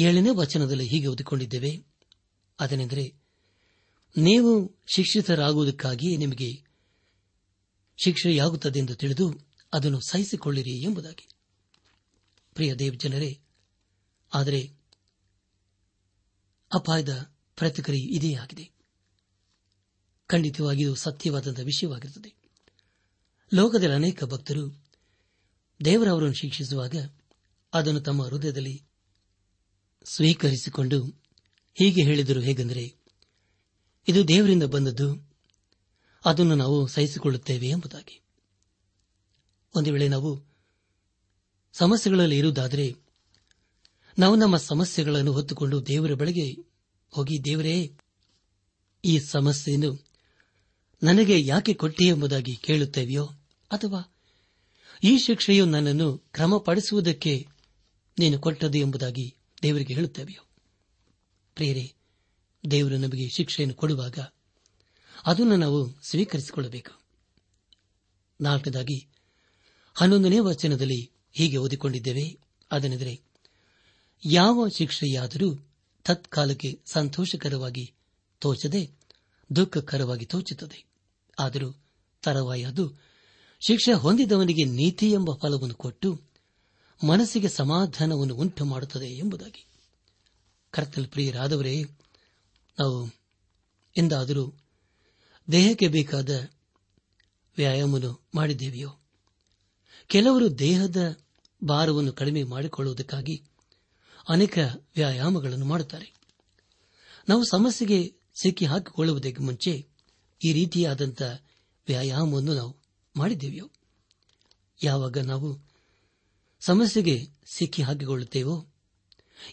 ಏಳನೇ 0.00 0.28
ವಚನದಲ್ಲಿ 0.30 0.86
ಹೀಗೆ 0.86 1.06
ಓದಿಕೊಂಡಿದ್ದೇವೆ. 1.06 1.84
ಅದನೆಂದರೆ, 2.60 3.14
ನೀವು 4.16 4.78
ಶಿಕ್ಷಿತರಾಗುವುದಕ್ಕಾಗಿಯೇ 4.86 6.16
ನಿಮಗೆ 6.16 6.64
ಶಿಕ್ಷೆಯಾಗುತ್ತದೆ 8.04 8.78
ಎಂದು 8.78 8.94
ತಿಳಿದು 8.94 9.40
ಅದನ್ನು 9.72 10.00
ಸಹಿಸಿಕೊಳ್ಳಿರಿ 10.00 10.82
ಎಂಬುದಾಗಿ. 10.82 11.28
ಪ್ರಿಯ 12.54 12.74
ದೇವ್ 12.74 12.98
ಜನರೇ 12.98 13.40
ಆದರೆ 14.34 14.72
ಅಪಾಯದ 16.74 17.34
ಪ್ರತಿಕ್ರಿಯೆ 17.56 18.16
ಇದೇ 18.16 18.34
ಆಗಿದೆ. 18.34 18.77
ಖಂಡಿತವಾಗಿಯೂ 20.28 20.94
ಸತ್ಯವಾದಂಥ 20.94 21.60
ವಿಷಯವಾಗಿರುತ್ತದೆ. 21.60 22.34
ಲೋಕದಲ್ಲಿ 23.54 23.94
ಅನೇಕ 23.94 24.24
ಭಕ್ತರು 24.24 24.84
ದೇವರವರನ್ನು 25.84 26.34
ಶಿಕ್ಷಿಸುವಾಗ 26.34 27.10
ಅದನ್ನು 27.72 28.00
ತಮ್ಮ 28.00 28.24
ಹೃದಯದಲ್ಲಿ 28.24 28.84
ಸ್ವೀಕರಿಸಿಕೊಂಡು 30.04 31.04
ಹೀಗೆ 31.74 32.02
ಹೇಳಿದರು, 32.02 32.40
ಹೇಗೆಂದರೆ, 32.40 32.94
ಇದು 34.08 34.28
ದೇವರಿಂದ 34.28 34.62
ಬಂದದ್ದು, 34.62 35.36
ಅದನ್ನು 36.24 36.54
ನಾವು 36.54 36.86
ಸಹಿಸಿಕೊಳ್ಳುತ್ತೇವೆ 36.86 37.68
ಎಂಬುದಾಗಿ. 37.68 38.22
ಒಂದು 39.74 39.92
ವೇಳೆ 39.92 40.08
ನಾವು 40.08 40.44
ಸಮಸ್ಯೆಗಳಲ್ಲಿ 41.72 42.38
ಇರುವುದಾದರೆ, 42.38 42.96
ನಾವು 44.18 44.36
ನಮ್ಮ 44.36 44.56
ಸಮಸ್ಯೆಗಳನ್ನು 44.56 45.32
ಹೊತ್ತುಕೊಂಡು 45.32 45.86
ದೇವರ 45.86 46.14
ಬಳಿಗೆ 46.14 46.52
ಹೋಗಿ, 47.10 47.44
ದೇವರೇ, 47.44 47.96
ಈ 49.04 49.18
ಸಮಸ್ಯೆಯನ್ನು 49.18 50.07
ನನಗೆ 51.02 51.44
ಯಾಕೆ 51.44 51.74
ಕೊಟ್ಟಿ 51.74 52.04
ಎಂಬುದಾಗಿ 52.04 52.56
ಕೇಳುತ್ತೇವೆಯೋ 52.56 53.24
ಅಥವಾ 53.70 54.14
ಈ 55.04 55.18
ಶಿಕ್ಷೆಯು 55.18 55.66
ನನ್ನನ್ನು 55.66 56.18
ಕ್ರಮಪಡಿಸುವುದಕ್ಕೆ 56.18 57.46
ನೀನು 58.18 58.38
ಕೊಟ್ಟದು 58.38 58.78
ಎಂಬುದಾಗಿ 58.78 59.34
ದೇವರಿಗೆ 59.62 59.94
ಹೇಳುತ್ತೇವೆಯೋ? 59.94 60.46
ಪ್ರಿಯರೇ, 61.54 61.94
ದೇವರು 62.70 62.96
ನಮಗೆ 62.96 63.28
ಶಿಕ್ಷೆಯನ್ನು 63.28 63.74
ಕೊಡುವಾಗ 63.74 64.18
ಅದನ್ನು 65.26 65.56
ನಾವು 65.56 65.94
ಸ್ವೀಕರಿಸಿಕೊಳ್ಳಬೇಕು. 66.10 67.02
ನಾಲ್ಕದಾಗಿ 68.40 69.06
ಹನ್ನೊಂದನೇ 69.94 70.38
ವಚನದಲ್ಲಿ 70.38 71.10
ಹೀಗೆ 71.32 71.56
ಓದಿಕೊಂಡಿದ್ದೇವೆ, 71.56 72.38
ಅದನೆಂದರೆ, 72.70 73.20
ಯಾವ 74.24 74.68
ಶಿಕ್ಷೆಯಾದರೂ 74.68 75.54
ತತ್ಕಾಲಕ್ಕೆ 76.04 76.80
ಸಂತೋಷಕರವಾಗಿ 76.92 77.94
ತೋಚದೆ 78.38 78.90
ದುಃಖಕರವಾಗಿ 79.56 80.26
ತೋಚುತ್ತದೆ. 80.26 80.87
ಆದರೂ 81.38 81.84
ತರವಾಯಿ 82.22 82.64
ಅದು 82.64 83.08
ಶಿಕ್ಷೆ 83.66 83.92
ಹೊಂದಿದವನಿಗೆ 83.92 84.64
ನೀತಿ 84.64 85.12
ಎಂಬ 85.12 85.30
ಫಲವನ್ನು 85.42 85.74
ಕೊಟ್ಟು 85.74 86.22
ಮನಸ್ಸಿಗೆ 87.06 87.48
ಸಮಾಧಾನವನ್ನು 87.48 88.34
ಉಂಟು 88.34 88.64
ಮಾಡುತ್ತದೆ 88.64 89.06
ಎಂಬುದಾಗಿ. 89.06 89.66
ಕರ್ತಲ್ 90.70 91.06
ಪ್ರಿಯರಾದವರೇ, 91.06 91.82
ನಾವು 92.78 93.10
ಎಂದಾದರೂ 93.96 94.52
ದೇಹಕ್ಕೆ 95.52 95.88
ಬೇಕಾದ 95.88 96.48
ವ್ಯಾಯಾಮವನ್ನು 97.56 98.28
ಮಾಡಿದ್ದೇವೆಯೋ? 98.34 98.90
ಕೆಲವರು 100.06 100.58
ದೇಹದ 100.58 101.16
ಭಾರವನ್ನು 101.68 102.12
ಕಡಿಮೆ 102.12 102.42
ಮಾಡಿಕೊಳ್ಳುವುದಕ್ಕಾಗಿ 102.42 103.42
ಅನೇಕ 104.28 104.58
ವ್ಯಾಯಾಮಗಳನ್ನು 104.96 105.66
ಮಾಡುತ್ತಾರೆ. 105.66 106.14
ನಾವು 107.28 107.44
ಸಮಸ್ಯೆಗೆ 107.44 108.14
ಸಿಕ್ಕಿ 108.42 108.64
ಹಾಕಿಕೊಳ್ಳುವುದಕ್ಕೆ 108.64 109.42
ಮುಂಚೆ 109.42 109.97
ಈ 110.44 110.52
ರೀತಿಯಾದಂಥ 110.52 111.22
ವ್ಯಾಯಾಮವನ್ನು 111.86 112.54
ನಾವು 112.54 112.76
ಮಾಡಿದ್ದೇವೆಯೋ? 113.16 113.70
ಯಾವಾಗ 114.84 115.18
ನಾವು 115.18 115.58
ಸಮಸ್ಯೆಗೆ 116.60 117.28
ಸಿಕ್ಕಿ 117.46 117.82
ಹಾಕಿಕೊಳ್ಳುತ್ತೇವೋ? 117.82 118.66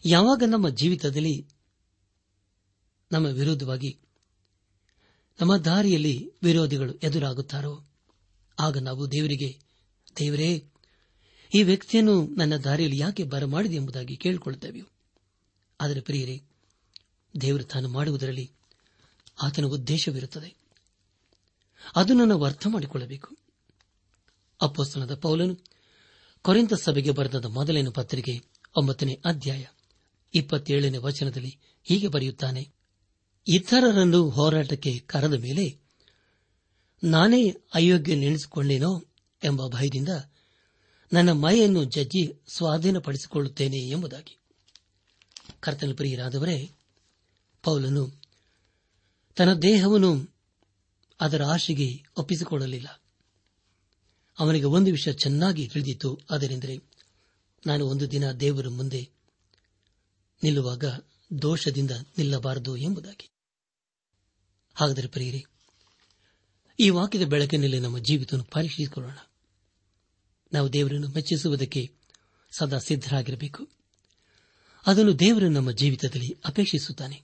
ಯಾವಾಗ 0.06 0.44
ನಮ್ಮ 0.48 0.70
ಜೀವಿತದಲ್ಲಿ 0.70 1.48
ನಮ್ಮ 3.12 3.27
ವಿರೋಧವಾಗಿ 3.27 4.00
ನಮ್ಮ 5.42 5.58
ದಾರಿಯಲ್ಲಿ 5.58 6.32
ವಿರೋಧಿಗಳು 6.44 6.94
ಎದುರಾಗುತ್ತಾರೋ? 6.94 7.84
ಆಗ 8.60 8.77
ನಾವು 8.77 9.12
ದೇವರಿಗೆ, 9.12 9.60
ದೇವರೇ, 10.20 10.65
ಈ 11.56 11.63
ವ್ಯಕ್ತಿಯನ್ನು 11.63 12.27
ನನ್ನ 12.27 12.58
ದಾರಿಯಲ್ಲಿ 12.58 12.98
ಯಾಕೆ 12.98 13.24
ಬರಮಾಡಿದೆ 13.24 13.75
ಎಂಬುದಾಗಿ 13.75 14.15
ಕೇಳಿಕೊಳ್ಳುತ್ತೇವೆ 14.15 14.84
ಆದರೆ 15.82 16.01
ಪ್ರಿಯರೇ, 16.01 16.44
ದೇವರು 17.41 17.63
ತಾನು 17.63 17.89
ಮಾಡುವುದರಲ್ಲಿ 17.89 18.52
ಆತನ 19.43 19.63
ಉದ್ದೇಶವಿರುತ್ತದೆ. 19.63 20.64
ಅದನ್ನು 21.95 22.26
ನಾವು 22.26 22.43
ಅರ್ಥ 22.43 22.67
ಮಾಡಿಕೊಳ್ಳಬೇಕು. 22.67 23.38
ಅಪ್ಪಸ್ತನದ 24.62 25.15
ಪೌಲನು 25.15 25.56
ಕೊರೆಂತ 26.41 26.74
ಸಭೆಗೆ 26.74 27.12
ಬರೆದ 27.12 27.45
ಮೊದಲಿನ 27.45 27.89
ಪತ್ರಿಕೆ 27.89 28.41
ಒಂಬತ್ತನೇ 28.78 29.21
ಅಧ್ಯಾಯ 29.26 29.65
ಇಪ್ಪತ್ತೇಳನೇ 30.34 30.98
ವಚನದಲ್ಲಿ 30.98 31.58
ಹೀಗೆ 31.84 32.08
ಬರೆಯುತ್ತಾನೆ, 32.08 32.69
ಇತರರನ್ನು 33.48 34.30
ಹೋರಾಟಕ್ಕೆ 34.30 35.00
ಕರೆದ 35.00 35.34
ಮೇಲೆ 35.34 35.80
ನಾನೇ 37.04 37.50
ಅಯೋಗ್ಯ 37.74 38.15
ನೆನೆಸಿಕೊಂಡೇನೋ 38.15 39.06
ಎಂಬ 39.43 39.67
ಭಯದಿಂದ 39.67 40.10
ನನ್ನ 41.13 41.32
ಮೈಯನ್ನು 41.32 41.84
ಜಜ್ಜಿ 41.84 42.43
ಸ್ವಾಧೀನಪಡಿಸಿಕೊಳ್ಳುತ್ತೇನೆ 42.48 43.78
ಎಂಬುದಾಗಿ. 43.78 44.38
ಕರ್ತನ 45.60 45.93
ಪ್ರಿಯರಾದವರೇ, 45.93 46.71
ಪೌಲನು 47.63 48.21
ತನ್ನ 49.36 49.54
ದೇಹವನ್ನು 49.54 50.35
ಅದರ 51.19 51.43
ಆಶೆಗೆ 51.43 52.04
ಒಪ್ಪಿಸಿಕೊಳ್ಳಲಿಲ್ಲ. 52.17 53.01
ಅವನಿಗೆ 54.39 54.65
ಒಂದು 54.65 54.91
ವಿಷಯ 54.91 55.13
ಚೆನ್ನಾಗಿ 55.13 55.67
ತಿಳಿದಿತ್ತು. 55.67 56.19
ಅದರೆಂದರೆ 56.30 56.78
ನಾನು 57.67 57.86
ಒಂದು 57.86 58.12
ದಿನ 58.12 58.32
ದೇವರ 58.32 58.67
ಮುಂದೆ 58.67 59.10
ನಿಲ್ಲುವಾಗ 60.43 60.86
ದೋಷದಿಂದ 61.41 61.91
ನಿಲ್ಲಬಾರದು 61.91 62.78
ಎಂಬುದಾಗಿ. 62.78 63.30
ಹಾಗಾದರೆ 64.75 65.08
ಪ್ರಿಯರಿ, 65.08 65.45
ಈ 66.80 66.89
ವಾಕ್ಯದ 66.89 67.23
ಬೆಳಕಿನಲ್ಲಿ 67.23 67.80
ನಮ್ಮ 67.80 67.97
ಜೀವಿತವನ್ನು 67.99 68.51
ಪರೀಕ್ಷಿಸಿಕೊಳ್ಳೋಣ. 68.51 69.17
ನಾವು 70.54 70.73
ದೇವರನ್ನು 70.73 71.08
ಮೆಚ್ಚಿಸುವುದಕ್ಕೆ 71.08 71.91
ಸದಾ 72.58 72.78
ಸಿದ್ದರಾಗಿರಬೇಕು 72.78 73.69
ಅದನ್ನು 74.86 75.19
ದೇವರು 75.19 75.49
ನಮ್ಮ 75.49 75.71
ಜೀವಿತದಲ್ಲಿ 75.71 76.36
ಅಪೇಕ್ಷಿಸುತ್ತಾನೆ. 76.45 77.23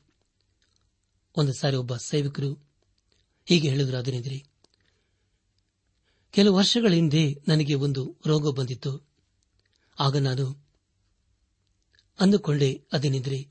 ಒಂದು 1.36 1.54
ಸಾರಿ 1.54 1.76
ಒಬ್ಬ 1.76 1.96
ಸೇವಕರು 1.96 2.71
ಹೀಗೆ 3.46 3.70
ಹೇಳಿದ್ರು 3.70 3.98
ಅದನೆಂದರೆ 3.98 4.46
ಕೆಲವು 6.32 6.56
ವರ್ಷಗಳ 6.56 6.94
ಹಿಂದೆ 6.94 7.36
ನನಗೆ 7.48 7.74
ಒಂದು 7.74 8.18
ರೋಗ 8.26 8.56
ಬಂದಿತ್ತು. 8.56 9.10
ಆಗ 10.00 10.18
ನಾನು 10.18 10.68
ಅಂದುಕೊಂಡೆ 12.20 12.82
ಅದೇನೆಂದರೆ 12.94 13.48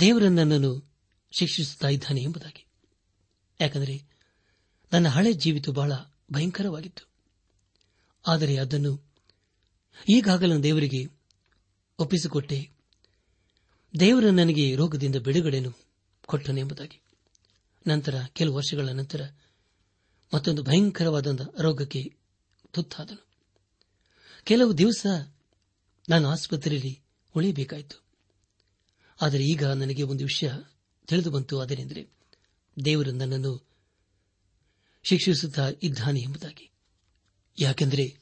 ದೇವರ 0.00 0.22
ನನ್ನನ್ನು 0.22 0.92
ಶಿಕ್ಷಿಸುತ್ತಾ 1.38 1.88
ಇದ್ದಾನೆ 1.88 2.22
ಎಂಬುದಾಗಿ. 2.22 2.66
ಯಾಕಂದರೆ 3.60 4.02
ನನ್ನ 4.92 5.08
ಹಳೆ 5.08 5.32
ಜೀವಿತ 5.32 5.68
ಬಹಳ 5.68 5.92
ಭಯಂಕರವಾಗಿತ್ತು. 6.32 7.08
ಆದರೆ 8.26 8.56
ಅದನ್ನು 8.56 9.12
ಈಗಾಗಲೇ 10.08 10.62
ದೇವರಿಗೆ 10.62 11.06
ಒಪ್ಪಿಸಿಕೊಟ್ಟೆ. 11.98 12.70
ದೇವರ 14.00 14.24
ನನಗೆ 14.24 14.76
ರೋಗದಿಂದ 14.76 15.16
ಬಿಡುಗಡೆಯನ್ನು 15.16 15.72
ಕೊಟ್ಟನೆಂಬುದಾಗಿ 16.26 17.03
ನಂತರ, 17.86 18.14
ಕೆಲವು 18.32 18.54
ವರ್ಷಗಳ 18.54 18.88
ನಂತರ, 18.88 19.20
ಮತ್ತೊಂದು 20.34 20.62
ಭಯಂಕರವಾದ 20.62 21.40
ರೋಗಕ್ಕೆ 21.60 22.16
ತುತ್ತಾದನು. 22.70 23.26
ಕೆಲವು 24.44 24.78
ದಿವಸ 24.78 25.06
ನಾನು 26.08 26.28
ಆಸ್ಪತ್ರೆಯಲ್ಲಿ 26.28 27.02
ಉಳಿಯಬೇಕಾಯಿತು. 27.36 28.04
ಆದರೆ 29.20 29.44
ಈಗ 29.44 29.64
ನನಗೆ 29.64 30.02
ಒಂದು 30.02 30.24
ವಿಷಯ 30.24 30.52
ತಿಳಿದು 31.06 31.30
ಬಂತು 31.30 31.60
ಅದೇನೆಂದರೆ, 31.60 32.08
ದೇವರು 32.84 33.10
ನನ್ನನ್ನು 33.10 33.66
ಶಿಕ್ಷಿಸುತ್ತಾ 35.02 35.72
ಇದ್ದಾನೆ 35.82 36.20
ಎಂಬುದಾಗಿ. 36.20 36.70
ಯಾಕೆಂದರೆ, 37.58 38.18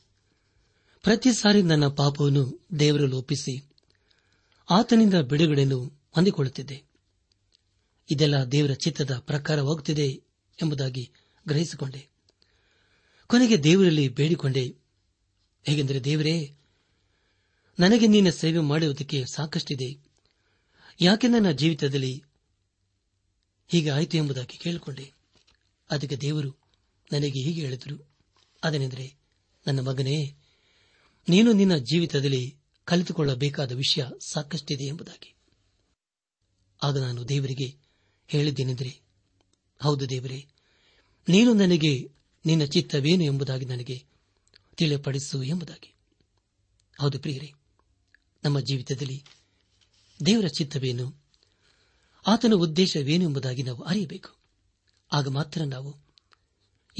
ಪ್ರತಿ 1.02 1.32
ಸಾರಿ 1.32 1.62
ನನ್ನ 1.62 1.86
ಪಾಪವನ್ನು 1.86 2.66
ದೇವರಲ್ಲಿ 2.78 3.16
ಒಪ್ಪಿಸಿ 3.16 3.64
ಆತನಿಂದ 4.70 5.14
ಬಿಡುಗಡೆಯನ್ನು 5.14 6.02
ಹೊಂದಿಕೊಳ್ಳುತ್ತಿದ್ದೆ. 6.12 6.91
ಇದೆಲ್ಲ 8.12 8.44
ದೇವರ 8.44 8.72
ಚಿತ್ತದ 8.72 9.18
ಪ್ರಕಾರವಾಗುತ್ತಿದೆ 9.18 10.08
ಎಂಬುದಾಗಿ 10.62 11.10
ಗ್ರಹಿಸಿಕೊಂಡೆ. 11.48 12.08
ಕೊನೆಗೆ 13.26 13.62
ದೇವರಲ್ಲಿ 13.62 14.08
ಬೇಡಿಕೊಂಡೆ. 14.08 14.74
ಹೇಗೆಂದರೆ 15.64 16.04
ದೇವರೇ, 16.04 16.54
ನನಗೆ 17.78 18.06
ನಿನ್ನ 18.06 18.30
ಸೇವೆ 18.30 18.58
ಮಾಡುವುದಕ್ಕೆ 18.58 19.24
ಸಾಕಷ್ಟಿದೆ. 19.24 19.98
ಯಾಕೆ 21.00 21.28
ನನ್ನ 21.28 21.50
ಜೀವಿತದಲ್ಲಿ 21.50 22.22
ಹೀಗೆ 23.68 23.90
ಆಯಿತು 23.90 24.16
ಎಂಬುದಾಗಿ 24.16 24.58
ಕೇಳಿಕೊಂಡೆ. 24.58 25.12
ಅದಕ್ಕೆ 25.90 26.16
ದೇವರು 26.16 26.50
ನನಗೆ 27.12 27.40
ಹೀಗೆ 27.44 27.60
ಹೇಳಿದರು. 27.60 28.08
ಅದನೆಂದರೆ, 28.64 29.14
ನನ್ನ 29.66 29.80
ಮಗನೇ, 29.80 30.36
ನೀನು 31.28 31.52
ನಿನ್ನ 31.52 31.76
ಜೀವಿತದಲ್ಲಿ 31.76 32.56
ಕಲಿತುಕೊಳ್ಳಬೇಕಾದ 32.84 33.72
ವಿಷಯ 33.72 34.04
ಸಾಕಷ್ಟಿದೆ 34.26 34.84
ಎಂಬುದಾಗಿ. 34.84 35.34
ಆಗ 36.82 36.98
ನಾನು 36.98 37.28
ದೇವರಿಗೆ 37.28 37.81
ಹೇಳಿದ್ದೇನೆಂದರೆ, 38.32 39.00
ಹೌದು 39.82 40.08
ದೇವರೇ, 40.08 40.46
ನೀನು 41.28 41.54
ನನಗೆ 41.54 42.12
ನಿನ್ನ 42.46 42.64
ಚಿತ್ತವೇನು 42.64 43.24
ಎಂಬುದಾಗಿ 43.24 43.64
ನನಗೆ 43.64 44.04
ತಿಳಿಪಡಿಸು 44.76 45.42
ಎಂಬುದಾಗಿ. 45.42 45.94
ಹೌದು 47.00 47.18
ಪ್ರಿಯರೇ, 47.18 47.52
ನಮ್ಮ 48.44 48.60
ಜೀವಿತದಲ್ಲಿ 48.60 49.24
ದೇವರ 50.26 50.46
ಚಿತ್ತವೇನು, 50.46 51.22
ಆತನ 52.26 52.52
ಉದ್ದೇಶವೇನು 52.54 53.24
ಎಂಬುದಾಗಿ 53.24 53.62
ನಾವು 53.62 53.82
ಅರಿಯಬೇಕು. 53.82 54.36
ಆಗ 55.12 55.28
ಮಾತ್ರ 55.28 55.62
ನಾವು 55.64 55.96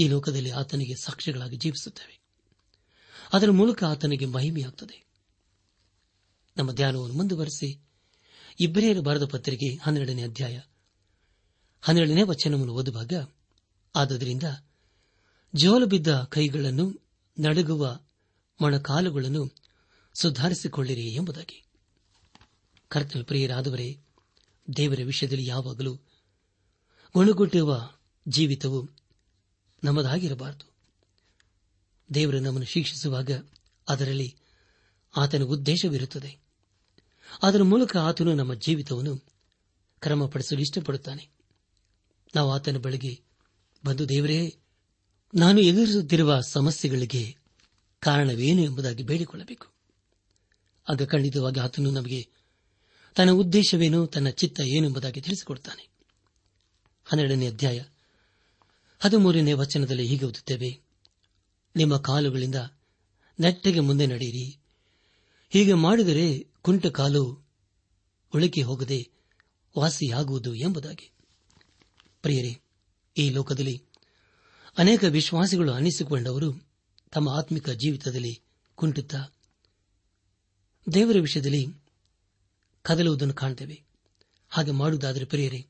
ಈ 0.01 0.09
ಲೋಕದಲ್ಲಿ 0.09 0.51
ಆತನಿಗೆ 0.51 0.95
ಸಾಕ್ಷಿಗಳಾಗಿ 0.95 1.57
ಜೀವಿಸುತ್ತೇವೆ. 1.57 2.21
ಅದರ 3.33 3.51
ಮೂಲಕ 3.51 3.85
ಆತನಿಗೆ 3.85 4.25
ಮಹಿಮೆಯಾಗುತ್ತದೆ. 4.25 5.07
ನಮ್ಮ 6.57 6.73
ಧ್ಯಾನವನ್ನು 6.73 7.15
ಮುಂದುವರೆಸಿ 7.15 7.81
ಇಬ್ಬರಿಯರು 8.61 9.03
ಬರೆದ 9.03 9.25
ಪತ್ರಿಕೆ 9.25 9.79
ಹನ್ನೆರಡನೇ 9.83 10.23
ಅಧ್ಯಾಯ 10.23 10.61
ಹನ್ನೆರಡನೇ 11.83 12.23
ವಚನವನ್ನು 12.23 12.75
ಓದುವಾಗ, 12.75 13.13
ಆದ್ದರಿಂದ 13.97 14.43
ಜೋಲು 15.55 15.87
ಬಿದ್ದ 15.87 16.23
ಕೈಗಳನ್ನು 16.23 17.03
ನಡುಗುವ 17.39 18.01
ಮೊಣಕಾಲುಗಳನ್ನು 18.61 19.51
ಸುಧಾರಿಸಿಕೊಳ್ಳಿರಿ 20.21 21.09
ಎಂಬುದಾಗಿ. 21.09 21.65
ಕರ್ತನ 22.89 23.23
ಪ್ರಿಯರಾದವರೇ, 23.23 23.99
ದೇವರ 24.77 25.01
ವಿಷಯದಲ್ಲಿ 25.05 25.47
ಯಾವಾಗಲೂ 25.47 25.95
ಗುಣಗುಟ್ಟುವ 27.15 27.91
ಜೀವಿತವು 28.29 28.89
ನಮ್ಮದಾಗಿರಬಾರದು. 29.85 30.73
ದೇವರು 32.15 32.37
ನಮ್ಮನ್ನು 32.37 32.65
ಶಿಕ್ಷಿಸುವಾಗ 32.65 33.31
ಅದರಲ್ಲಿ 33.89 34.37
ಆತನ 35.17 35.43
ಉದ್ದೇಶವಿರುತ್ತದೆ. 35.43 36.39
ಅದರ 37.43 37.63
ಮೂಲಕ 37.63 37.97
ಆತನು 37.97 38.35
ನಮ್ಮ 38.35 38.55
ಜೀವಿತವನ್ನು 38.55 39.17
ಕ್ರಮಪಡಿಸಲು 40.01 40.61
ಇಷ್ಟಪಡುತ್ತಾನೆ. 40.61 41.42
ನಾವು 42.35 42.53
ಆತನ 42.53 42.77
ಬಳಿಗೆ 42.77 43.21
ಬಂದು, 43.85 44.09
ದೇವರೇ, 44.09 44.57
ನಾನು 45.35 45.61
ಎದುರಿಸುತ್ತಿರುವ 45.61 46.41
ಸಮಸ್ಯೆಗಳಿಗೆ 46.41 47.37
ಕಾರಣವೇನು 48.01 48.63
ಎಂಬುದಾಗಿ 48.63 49.03
ಬೇಡಿಕೊಳ್ಳಬೇಕು. 49.03 49.67
ಆಗ 50.89 51.03
ಖಂಡಿತವಾಗಿ 51.03 51.61
ಆತನು 51.61 51.91
ನಮಗೆ 51.91 52.29
ತನ್ನ 53.17 53.31
ಉದ್ದೇಶವೇನು, 53.31 54.07
ತನ್ನ 54.07 54.29
ಚಿತ್ತ 54.29 54.61
ಏನು 54.61 54.87
ಎಂಬುದಾಗಿ 54.87 55.21
ತಿಳಿಸಿಕೊಡುತ್ತಾನೆ 55.21 55.89
ಹನ್ನೆರಡನೇ 57.05 57.49
ಅಧ್ಯಾಯ 57.49 57.83
ಹದಿಮೂರನೇ 58.99 59.53
ವಚನದಲ್ಲಿ 59.53 60.07
ಹೀಗೆ 60.07 60.25
ಓದುತ್ತೇವೆ, 60.25 60.81
ನಿಮ್ಮ 61.77 61.97
ಕಾಲುಗಳಿಂದ 61.97 62.55
ನೆಟ್ಟಗೆ 63.41 63.81
ಮುಂದೆ 63.81 64.07
ನಡೆಯಿರಿ. 64.07 64.59
ಹೀಗೆ 65.51 65.75
ಮಾಡಿದರೆ 65.75 66.47
ಕುಂಟ 66.63 66.87
ಕಾಲು 66.87 67.49
ಉಳಿಕೆ 68.35 68.63
ಹೋಗದೆ 68.63 69.11
ವಾಸಿಯಾಗುವುದು 69.79 70.55
ಎಂಬುದಾಗಿ. 70.55 71.12
ಪ್ರಿಯರೇ, 72.23 72.61
ಈ 73.17 73.31
ಲೋಕದಲ್ಲಿ 73.31 73.83
ಅನೇಕ 74.79 75.05
ವಿಶ್ವಾಸಿಗಳು 75.05 75.73
ಅನಿಸಿಕೊಂಡವರು 75.73 76.53
ತಮ್ಮ 77.13 77.29
ಆತ್ಮಿಕ 77.31 77.71
ಜೀವಿತದಲ್ಲಿ 77.71 78.41
ಕುಂಟುತ್ತಾ 78.75 79.33
ದೇವರ 80.95 81.17
ವಿಷಯದಲ್ಲಿ 81.21 81.67
ಕದಲುವುದನ್ನು 82.83 83.35
ಕಾಣ್ತೇವೆ. 83.35 83.83
ಹಾಗೆ 84.49 84.71
ಮಾಡುವುದಾದರೆ 84.71 85.25
ಪ್ರಿಯರೇ, 85.25 85.67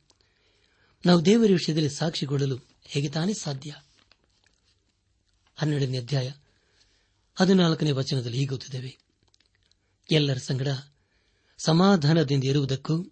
ನಾವು 1.06 1.24
ದೇವರ 1.24 1.52
ವಿಷಯದಲ್ಲಿ 1.52 1.88
ಸಾಕ್ಷಿಗೊಳ್ಳಲು 1.88 2.58
ಹೇಗೆ 2.84 3.08
ತಾನೇ 3.08 3.32
ಸಾಧ್ಯ? 3.34 3.74
ಹನ್ನೆರಡನೇ 5.56 5.98
ಅಧ್ಯಾಯ 5.98 6.32
ಹದಿನಾಲ್ಕನೇ 7.34 7.90
ವಚನದಲ್ಲಿ 7.90 8.36
ಹೀಗೆ 8.36 8.48
ಗೊತ್ತಿದ್ದೇವೆ 8.48 8.98
ಎಲ್ಲರ 10.10 10.36
ಸಂಗಡ 10.36 10.68
ಸಮಾಧಾನದಿಂದ 11.58 12.44
ಇರುವುದಕ್ಕೂ, 12.44 13.04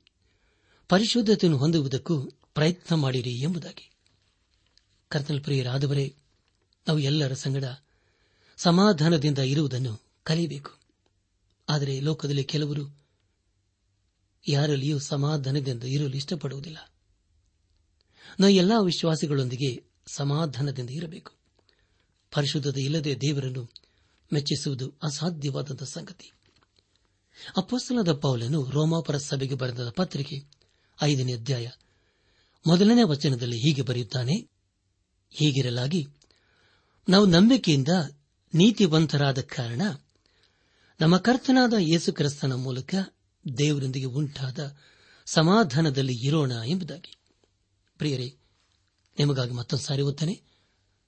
ಪರಿಶುದ್ಧತೆಯನ್ನು 0.89 1.59
ಹೊಂದುವುದಕ್ಕೂ 1.59 2.31
ಪ್ರಯತ್ನ 2.61 2.95
ಮಾಡಿರಿ 2.95 3.31
ಎಂಬುದಾಗಿ. 3.31 3.91
ಪ್ರಿಯರಾದವರೇ, 5.41 6.15
ನಾವು 6.87 6.99
ಎಲ್ಲರ 6.99 7.33
ಸಂಗಡ 7.33 7.65
ಸಮಾಧಾನದಿಂದ 8.57 9.39
ಇರುವುದನ್ನು 9.39 10.01
ಕಲಿಯಬೇಕು. 10.23 10.71
ಆದರೆ 11.69 12.01
ಲೋಕದಲ್ಲಿ 12.01 12.45
ಕೆಲವರು 12.45 13.05
ಯಾರಲ್ಲಿಯೂ 14.49 14.99
ಸಮಾಧಾನದಿಂದ 14.99 15.83
ಇರಲು 15.83 16.17
ಇಷ್ಟಪಡುವುದಿಲ್ಲ. 16.17 16.93
ನಾವು 18.41 18.53
ಎಲ್ಲಾ 18.53 18.81
ವಿಶ್ವಾಸಿಗಳೊಂದಿಗೆ 18.81 19.85
ಸಮಾಧಾನದಿಂದ 20.07 20.91
ಇರಬೇಕು. 20.91 21.33
ಪರಿಶುದ್ಧತೆ 22.35 22.81
ಇಲ್ಲದೆ 22.81 23.21
ದೇವರನ್ನು 23.21 23.69
ಮೆಚ್ಚಿಸುವುದು 24.33 24.93
ಅಸಾಧ್ಯವಾದಂತಹ 25.03 25.87
ಸಂಗತಿ. 25.87 26.33
ಅಪ್ಪಸ್ತನದ 27.57 28.13
ಪೌಲನು 28.13 28.71
ರೋಮಾಪರ 28.71 29.19
ಸಭೆಗೆ 29.19 29.55
ಬರೆದ 29.55 29.89
ಪತ್ರಿಕೆ 29.89 30.45
ಐದನೇ 31.03 31.35
ಅಧ್ಯಾಯ 31.35 31.71
ಮೊದಲನೇ 32.67 33.03
ವಚನದಲ್ಲಿ 33.03 33.59
ಹೀಗೆ 33.59 33.83
ಬರೆಯುತ್ತಾನೆ, 33.83 34.49
ಹೀಗಿರಲಾಗಿ, 35.31 36.07
ನಾವು 37.09 37.27
ನಂಬಿಕೆಯಿಂದ 37.27 37.89
ನೀತಿವಂತರಾದ 38.55 39.41
ಕಾರಣ 39.41 39.83
ನಮ್ಮ 41.01 41.17
ಕರ್ತನಾದ 41.17 41.73
ಯೇಸುಕ್ರಿಸ್ತನ 41.79 42.53
ಮೂಲಕ 42.53 42.95
ದೇವರೊಂದಿಗೆ 43.59 44.07
ಉಂಟಾದ 44.07 44.77
ಸಮಾಧಾನದಲ್ಲಿ 45.27 46.27
ಇರೋಣ 46.27 46.53
ಎಂಬುದಾಗಿ. 46.67 47.17
ಪ್ರಿಯರೇ, 47.99 48.37
ನಿಮಗಾಗಿ 49.19 49.51
ಮತ್ತೊಂದು 49.51 49.85
ಸಾರಿ 49.85 50.03
ಓದ್ತಾನೆ. 50.03 50.43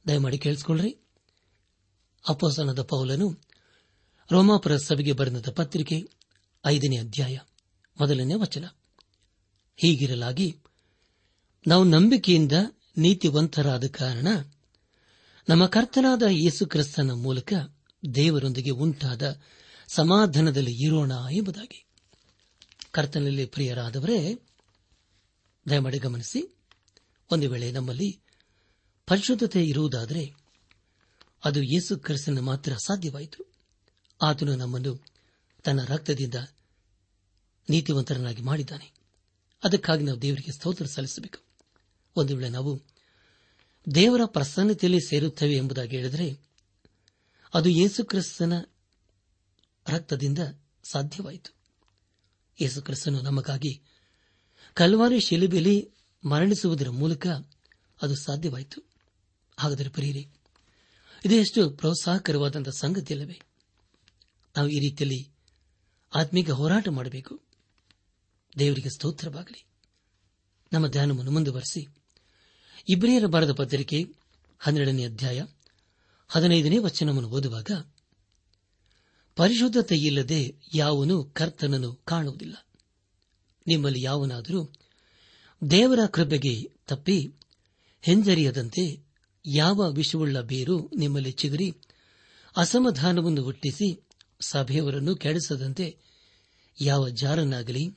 ದಯಮಾಡಿ 0.09 0.39
ಕೇಳಿಸಿಕೊಳ್ಳ್ರಿ. 0.39 0.97
ಅಪೋಸನದ 2.29 2.83
ಪೌಲನು 2.83 3.41
ರೋಮಾಪುರ 4.31 4.77
ಸಭೆಗೆ 4.77 5.13
ಬರೆದ 5.13 5.49
ಪತ್ರಿಕೆ 5.51 6.09
ಐದನೇ 6.67 6.97
ಅಧ್ಯಾಯ 6.97 7.39
ಮೊದಲನೇ 8.01 8.35
ವಚನ. 8.35 8.65
ಹೀಗಿರಲಾಗಿ 9.77 10.57
ನಾವು 11.67 11.85
ನಂಬಿಕೆಯಿಂದ 11.85 12.53
ನೀತಿವಂತರಾದ 12.99 13.87
ಕಾರಣ 13.87 14.29
ನಮ್ಮ 15.49 15.67
ಕರ್ತನಾದ 15.67 16.23
ಯೇಸು 16.23 16.67
ಕ್ರಿಸ್ತನ 16.67 17.11
ಮೂಲಕ 17.11 17.53
ದೇವರೊಂದಿಗೆ 18.15 18.71
ಉಂಟಾದ 18.71 19.41
ಸಮಾಧಾನದಲ್ಲಿ 19.89 20.85
ಇರೋಣ 20.85 21.13
ಎಂಬುದಾಗಿ. 21.33 21.87
ಕರ್ತನಲ್ಲಿ 22.91 23.47
ಪ್ರಿಯರಾದವರೇ, 23.47 24.39
ದಯಮಾಡಿ 25.69 25.99
ಗಮನಿಸಿ, 25.99 26.57
ಒಂದು 27.31 27.51
ವೇಳೆ 27.51 27.73
ನಮ್ಮಲ್ಲಿ 27.73 28.21
ಪರಿಶುದ್ಧತೆ 29.07 29.65
ಇರುವುದಾದರೆ 29.65 30.35
ಅದು 31.45 31.63
ಯೇಸು 31.63 31.97
ಕ್ರಿಸ್ತನ 31.97 32.39
ಮಾತ್ರ 32.39 32.77
ಸಾಧ್ಯವಾಯಿತು. 32.77 33.53
ಆತನು 34.23 34.57
ನಮ್ಮನ್ನು 34.57 35.05
ತನ್ನ 35.65 35.85
ರಕ್ತದಿಂದ 35.85 36.35
ನೀತಿವಂತರನ್ನಾಗಿ 37.71 38.43
ಮಾಡಿದ್ದಾನೆ. 38.43 38.93
ಅದಕ್ಕಾಗಿ 39.65 40.05
ನಾವು 40.05 40.23
ದೇವರಿಗೆ 40.23 40.53
ಸ್ತೋತ್ರ 40.53 40.87
ಸಲ್ಲಿಸಬೇಕು. 40.87 41.52
ಒಂದು 42.17 42.37
ವೇಳೆ 42.37 42.49
ನಾವು 42.49 42.83
ದೇವರ 43.95 44.21
ಪ್ರಸನ್ನತೆಯಲ್ಲಿ 44.27 45.01
ಸೇರುತ್ತವೆ 45.01 45.57
ಎಂಬುದಾಗಿ 45.57 45.97
ಹೇಳಿದರೆ 45.97 46.41
ಅದು 47.55 47.69
ಯೇಸುಕ್ರಿಸ್ತನ 47.69 48.53
ರಕ್ತದಿಂದ 49.89 50.39
ಸಾಧ್ಯವಾಯಿತು. 50.91 51.55
ಯೇಸುಕ್ರಿಸ್ತನು 52.61 53.21
ನಮಗಾಗಿ 53.21 53.83
ಕಲ್ವಾರಿ 54.75 55.21
ಶಿಲುಬೆಲಿ 55.21 55.91
ಮರಣಿಸುವುದರ 56.25 56.91
ಮೂಲಕ 56.91 57.27
ಅದು 58.03 58.17
ಸಾಧ್ಯವಾಯಿತು. 58.17 58.83
ಹಾಗಾದರೆ 59.59 59.89
ಬರೀರಿ 59.89 60.29
ಇದೆಷ್ಟು 61.25 61.71
ಪ್ರೋತ್ಸಾಹಕರವಾದಂತಹ 61.71 62.71
ಸಂಗತಿಯಲ್ಲವೇ? 62.79 63.41
ನಾವು 64.57 64.69
ಈ 64.69 64.81
ರೀತಿಯಲ್ಲಿ 64.81 65.31
ಆತ್ಮೀಕ 66.15 66.51
ಹೋರಾಟ 66.51 66.89
ಮಾಡಬೇಕು. 66.89 67.43
ದೇವರಿಗೆ 68.59 68.91
ಸ್ತೋತ್ರವಾಗಲಿ. 68.91 69.65
ನಮ್ಮ 70.73 70.87
ಧ್ಯಾನವನ್ನು 70.87 71.31
ಮುಂದುವರೆಸಿ. 71.31 72.02
ಇಬ್ರಿಯರ 72.89 73.27
ಬರದ 73.27 73.53
ಪತ್ರಿಕೆ 73.53 74.07
ಹನ್ನೆರಡನೇ 74.59 75.05
ಅಧ್ಯಾಯ 75.05 75.43
ಹದಿನೈದನೇ 76.29 76.79
ವಚನವನ್ನು 76.79 77.29
ಓದುವಾಗ 77.29 77.71
ಪರಿಶುದ್ಧತೆಯಿಲ್ಲದೆ 79.37 80.57
ಯಾವನು 80.75 81.25
ಕರ್ತನನ್ನು 81.25 81.95
ಕಾಣುವುದಿಲ್ಲ. 81.95 82.67
ನಿಮ್ಮಲ್ಲಿ 83.67 84.03
ಯಾವನಾದರೂ 84.03 84.73
ದೇವರ 85.71 85.99
ಕೃಪೆಗೆ 86.07 86.71
ತಪ್ಪಿ 86.87 87.35
ಹೆಂಜರಿಯದಂತೆ 88.01 89.05
ಯಾವ 89.47 89.91
ವಿಷವುಳ್ಳ 89.91 90.41
ಬೇರು 90.41 90.91
ನಿಮ್ಮಲ್ಲಿ 90.97 91.33
ಚಿಗುರಿ, 91.33 91.75
ಅಸಮಾಧಾನವನ್ನು 92.57 93.43
ಹುಟ್ಟಿಸಿ 93.43 94.09
ಸಭೆಯವರನ್ನು 94.41 95.17
ಕೆಡಿಸದಂತೆ 95.17 95.97
ಯಾವ 96.81 97.09
ಜಾರನಾಗಲಿ 97.09 97.97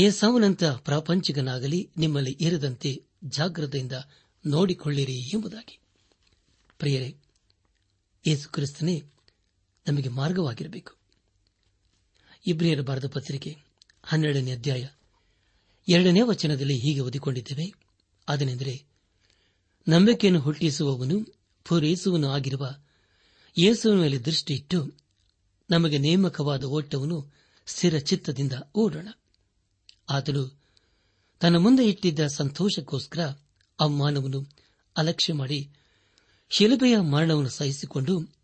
ಏಸಾವನಂತ 0.00 0.64
ಪ್ರಾಪಂಚಿಕನಾಗಲಿ 0.64 1.90
ನಿಮ್ಮಲ್ಲಿ 1.96 2.36
ಇರದಂತೆ 2.40 3.07
ಜಾಗ್ರತೆಯಿಂದ 3.24 3.92
ನೋಡಿಕೊಳ್ಳಿರಿ 4.46 5.18
ಎಂಬುದಾಗಿ. 5.18 5.78
ಪ್ರಿಯರೇ, 6.78 7.16
ಯೇಸು 8.26 8.48
ಕ್ರಿಸ್ತನೇ 8.48 9.02
ನಮಗೆ 9.88 10.08
ಮಾರ್ಗವಾಗಿರಬೇಕು. 10.08 10.94
ಇಬ್ರಿಯರ 12.46 12.80
ಬಾರದ 12.80 13.08
ಪತ್ರಿಕೆ 13.08 13.56
ಹನ್ನೆರಡನೇ 14.02 14.52
ಅಧ್ಯಾಯ 14.52 14.86
ಎರಡನೇ 15.88 16.22
ವಚನದಲ್ಲಿ 16.22 16.78
ಹೀಗೆ 16.78 17.00
ಓದಿಕೊಂಡಿದ್ದೇವೆ. 17.00 17.72
ಅದನೆಂದರೆ, 18.28 18.84
ನಂಬಿಕೆಯನ್ನು 19.88 20.40
ಹುಟ್ಟಿಸುವವನು 20.40 21.24
ಪೂರೈಸುವನು 21.64 22.28
ಆಗಿರುವ 22.28 22.74
ಯೇಸುವಿನ 23.58 24.00
ಮೇಲೆ 24.00 24.18
ದೃಷ್ಟಿಯಿಟ್ಟು 24.18 24.92
ನಮಗೆ 25.70 25.98
ನೇಮಕವಾದ 25.98 26.64
ಓಟವನ್ನು 26.64 27.34
ಸ್ಥಿರ 27.66 27.98
ಚಿತ್ತದಿಂದ 27.98 28.52
ಓಡೋಣ 28.74 29.08
ಆತನು 30.08 30.57
ತನ್ನ 31.40 31.56
ಮುಂದೆ 31.56 31.88
ಇಟ್ಟಿದ್ದ 31.88 32.26
ಸಂತೋಷಕ್ಕೋಸ್ಕರ 32.26 33.20
ಅವಮಾನವನ್ನು 33.80 34.48
ಅಲಕ್ಷ್ಯ 34.96 35.32
ಮಾಡಿ 35.32 35.70
ಶಿಲುಬೆಯ 36.50 36.98
ಮರಣವನ್ನು 36.98 37.50
ಸಹಿಸಿಕೊಂಡು 37.50 38.34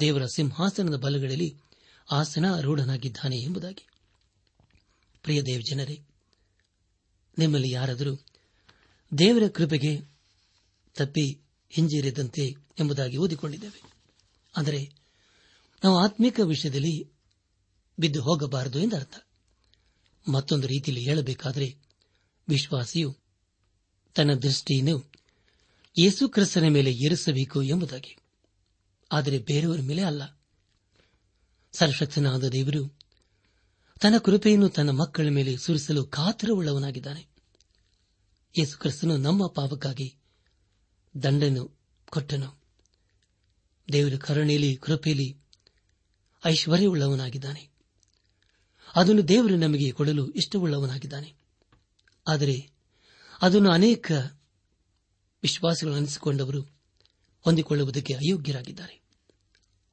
ದೇವರ 0.00 0.26
ಸಿಂಹಾಸನದ 0.26 0.96
ಬಲಗಳಲ್ಲಿ 0.96 1.56
ಆಸನ 2.12 2.60
ರೂಢನಾಗಿದ್ದಾನೆ 2.60 3.36
ಎಂಬುದಾಗಿ. 3.36 3.86
ಪ್ರಿಯ 5.22 5.42
ದೇವ 5.42 5.60
ಜನರೇ, 5.70 6.00
ನಿಮ್ಮಲ್ಲಿ 7.38 7.70
ಯಾರಾದರೂ 7.70 8.14
ದೇವರ 9.18 9.48
ಕೃಪೆಗೆ 9.48 10.00
ತಪ್ಪಿ 10.94 11.40
ಹಿಂಜರಿದಂತೆ 11.70 12.54
ಎಂಬುದಾಗಿ 12.78 13.16
ಓದಿಕೊಂಡಿದ್ದೇವೆ. 13.16 13.82
ಆದರೆ 14.56 14.92
ನಾವು 15.84 15.98
ಆತ್ಮಿಕ 15.98 16.40
ವಿಷಯದಲ್ಲಿ 16.40 17.12
ಬಿದ್ದು 17.98 18.22
ಹೋಗಬಾರದು 18.22 18.78
ಎಂದರ್ಥ. 18.78 19.14
ಮತ್ತೊಂದು 20.28 20.66
ರೀತಿಯಲ್ಲಿ 20.66 21.04
ಹೇಳಬೇಕಾದರೆ 21.04 21.83
ವಿಶ್ವಾಸಿಯು 22.48 23.16
ತನ್ನ 24.14 24.34
ದೃಷ್ಟಿಯನ್ನು 24.34 25.12
ಯೇಸು 25.98 26.28
ಕ್ರಿಸ್ತನ 26.28 26.64
ಮೇಲೆ 26.68 26.92
ಏರಿಸಬೇಕು 26.92 27.62
ಎಂಬುದಾಗಿ. 27.62 28.16
ಆದರೆ 29.12 29.38
ಬೇರೆಯವರ 29.38 29.80
ಮೇಲೆ 29.80 30.02
ಅಲ್ಲ. 30.02 30.40
ಸರ್ವಶಕ್ತನಾದ 31.72 32.44
ದೇವರು 32.44 32.98
ತನ್ನ 34.00 34.18
ಕೃಪೆಯನ್ನು 34.18 34.68
ತನ್ನ 34.68 34.90
ಮಕ್ಕಳ 34.90 35.28
ಮೇಲೆ 35.30 35.56
ಸುರಿಸಲು 35.56 36.04
ಕಾತರವುಳ್ಳವನಾಗಿದ್ದಾನೆ. 36.04 37.26
ಯೇಸು 38.58 38.78
ಕ್ರಿಸ್ತನು 38.78 39.16
ನಮ್ಮ 39.16 39.46
ಪಾಪಕ್ಕಾಗಿ 39.46 40.16
ದಂಡನು 41.22 41.78
ಕೊಟ್ಟನು. 42.10 42.60
ದೇವರ 43.92 44.12
ಕರುಣೆಯಲ್ಲಿ, 44.16 44.76
ಕೃಪೆಯಲ್ಲಿ 44.76 45.38
ಐಶ್ವರ್ಯವುಳ್ಳವನಾಗಿದ್ದಾನೆ. 46.46 47.68
ಅದನ್ನು 48.94 49.28
ದೇವರು 49.28 49.56
ನಮಗೆ 49.56 49.92
ಕೊಡಲು 49.92 50.30
ಇಷ್ಟವುಳ್ಳವನಾಗಿದ್ದಾನೆ. 50.30 51.43
ಆದರೆ 52.26 52.70
ಅದನ್ನು 53.42 53.70
ಅನೇಕ 53.70 54.12
ವಿಶ್ವಾಸಗಳು 55.42 55.94
ಅನಿಸಿಕೊಂಡವರು 55.94 56.62
ಹೊಂದಿಕೊಳ್ಳುವುದಕ್ಕೆ 57.40 58.14
ಅಯೋಗ್ಯರಾಗಿದ್ದಾರೆ. 58.14 59.00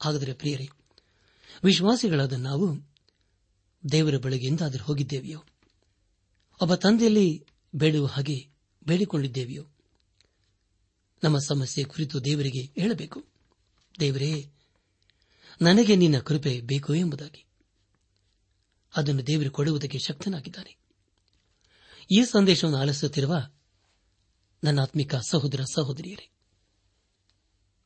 ಹಾಗಾದರೆ 0.01 0.33
ಪ್ರಿಯರೇ, 0.33 0.69
ವಿಶ್ವಾಸಿಗಳಾದ 1.63 2.33
ನಾವು 2.33 2.91
ದೇವರ 3.91 4.17
ಬಳಿಗೆ 4.17 4.47
ಎಂದಾದರೂ 4.47 4.83
ಹೋಗಿದ್ದೇವೆಯೋ? 4.83 5.43
ಒಬ್ಬ 6.61 6.75
ತಂದೆಯಲ್ಲಿ 6.75 7.45
ಬೇಡುವ 7.75 8.05
ಹಾಗೆ 8.05 8.47
ಬೇಡಿಕೊಂಡಿದ್ದೇವೆಯೋ? 8.83 9.63
ನಮ್ಮ 11.23 11.37
ಸಮಸ್ಯೆ 11.39 11.83
ಕುರಿತು 11.83 12.25
ದೇವರಿಗೆ 12.25 12.81
ಹೇಳಬೇಕು. 12.81 13.25
ದೇವರೇ, 13.99 14.51
ನನಗೆ 15.61 15.95
ನಿನ್ನ 15.95 16.19
ಕೃಪೆ 16.19 16.61
ಬೇಕು 16.61 16.95
ಎಂಬುದಾಗಿ. 16.95 17.45
ಅದನ್ನು 18.95 19.27
ದೇವರು 19.27 19.51
ಕೊಡುವುದಕ್ಕೆ 19.51 19.99
ಶಕ್ತನಾಗಿದ್ದಾನೆ. 19.99 20.80
ಈ 22.11 22.25
ಸಂದೇಶವನ್ನು 22.25 22.79
ಆಲಿಸುತ್ತಿರುವ 22.79 23.49
ನನ್ನ 24.63 24.81
ಆತ್ಮಿಕ 24.81 25.15
ಸಹೋದರ 25.15 25.63
ಸಹೋದರಿಯರೇ, 25.75 26.29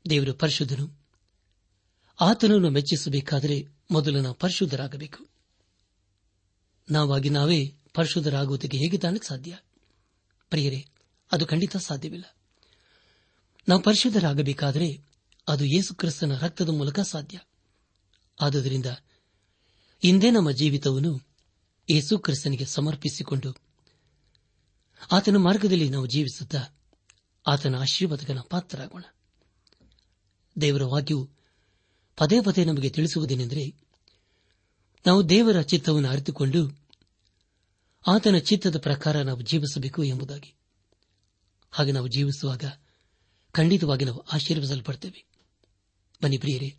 ದೇವರು 0.09 0.33
ಪರಿಶುದ್ಧನು. 0.33 0.99
ಆತನನ್ನು 2.19 2.69
ಮೆಚ್ಚಿಸಬೇಕಾದರೆ 2.69 3.67
ಮೊದಲು 3.91 4.21
ನಾವು 4.21 4.35
ಪರಿಶುದ್ಧರಾಗಬೇಕು. 4.35 5.27
ನಾವಾಗಿ 6.91 7.29
ನಾವೇ 7.29 7.75
ಪರಿಶುದ್ಧರಾಗುವುದಕ್ಕೆ 7.93 8.77
ಹೇಗೆ 8.77 8.97
ತಾನಕ್ಕೆ 8.97 9.27
ಸಾಧ್ಯ? 9.27 9.57
ಪ್ರಿಯರೇ, 10.49 10.87
ಅದು 11.31 11.45
ಖಂಡಿತ 11.45 11.77
ಸಾಧ್ಯವಿಲ್ಲ. 11.77 12.35
ನಾವು 13.67 13.81
ಪರಿಶುದ್ಧರಾಗಬೇಕಾದರೆ 13.81 15.03
ಅದು 15.47 15.65
ಯೇಸು 15.65 15.95
ಕ್ರಿಸ್ತನ 15.95 16.37
ರಕ್ತದ 16.37 16.69
ಮೂಲಕ 16.69 16.99
ಸಾಧ್ಯ. 16.99 17.39
ಆದುದರಿಂದ 18.41 18.85
ಇಂದೇ 20.03 20.31
ನಮ್ಮ 20.31 20.51
ಜೀವಿತವನ್ನು 20.51 21.21
ಯೇಸು 21.89 22.19
ಕ್ರಿಸ್ತನಿಗೆ 22.19 22.65
ಸಮರ್ಪಿಸಿಕೊಂಡು 22.65 23.65
ಆತನ 25.11 25.35
ಮಾರ್ಗದಲ್ಲಿ 25.37 25.89
ನಾವು 25.89 26.05
ಜೀವಿಸುತ್ತಾ 26.05 26.63
ಆತನ 27.47 27.75
ಆಶೀರ್ವಾದಗಳ 27.75 28.37
ಪಾತ್ರರಾಗೋಣ. 28.49 29.03
ದೇವರ 30.61 30.83
ವಾಕ್ಯವು 30.83 31.29
ಪದೇ 32.17 32.41
ಪದೇ 32.41 32.65
ನಮಗೆ 32.65 32.89
ತಿಳಿಸುವುದೇನೆಂದರೆ, 32.89 33.75
ನಾವು 35.05 35.29
ದೇವರ 35.29 35.61
ಚಿತ್ತವನ್ನು 35.61 36.09
ಅರಿತುಕೊಂಡು 36.09 36.79
ಆತನ 38.07 38.35
ಚಿತ್ತದ 38.37 38.79
ಪ್ರಕಾರ 38.79 39.21
ನಾವು 39.21 39.41
ಜೀವಿಸಬೇಕು 39.41 40.03
ಎಂಬುದಾಗಿ. 40.03 40.53
ಹಾಗೆ 41.71 41.91
ನಾವು 41.91 42.07
ಜೀವಿಸುವಾಗ 42.07 42.63
ಖಂಡಿತವಾಗಿ 43.51 44.05
ನಾವು 44.05 44.19
ಆಶೀರ್ವಿಸಲ್ಪಡ್ತೇವೆ 44.19 45.25
ಬನ್ನಿ 46.23 46.37
ಪ್ರಿಯರೇ, 46.37 46.75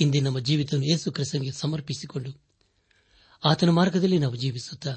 ಇಂದೇ 0.00 0.20
ನಮ್ಮ 0.20 0.38
ಜೀವಿತವನ್ನು 0.38 0.86
ಯೇಸು 0.86 1.12
ಕ್ರಿಸ್ತನಿಗೆ 1.12 1.52
ಸಮರ್ಪಿಸಿಕೊಂಡು 1.52 2.32
ಆತನ 3.44 3.70
ಮಾರ್ಗದಲ್ಲಿ 3.70 4.18
ನಾವು 4.18 4.36
ಜೀವಿಸುತ್ತಾ 4.36 4.96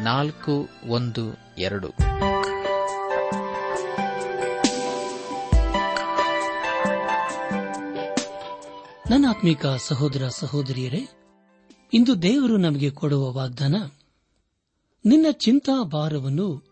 ನಾಲ್ಕು, 0.00 0.68
ಒಂದು, 0.88 1.38
ಎರಡು. 1.58 1.88
ನನ್ನ 9.10 9.26
ಆತ್ಮಿಕ 9.28 9.66
ಸಹೋದರ 9.66 10.28
ಸಹೋದರಿಯರೇ, 10.28 11.08
ಇಂದು 11.92 12.22
ದೇವರು 12.22 12.56
ನಮಗೆ 12.56 12.90
ಕೊಡುವ 12.90 13.32
ವಾಗ್ದಾನ, 13.32 13.74
ನಿನ್ನ 15.04 15.26
ಚಿಂತಾ 15.30 15.82
ಭಾರವನ್ನು 15.82 16.62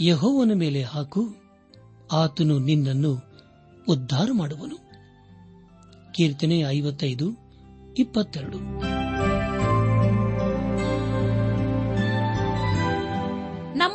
ಯಹೋವನ 0.00 0.52
ಮೇಲೆ 0.54 0.82
ಹಾಕು, 0.82 1.36
ಆತನು 2.12 2.58
ನಿನ್ನನ್ನು 2.58 3.22
ಉದ್ಧಾರ 3.88 4.28
ಮಾಡುವನು. 4.32 4.84
ಕೀರ್ತನೆ 6.12 6.60
ಐವತ್ತೈದು, 6.60 7.28
ಇಪ್ಪತ್ತೆರಡು. 7.98 9.03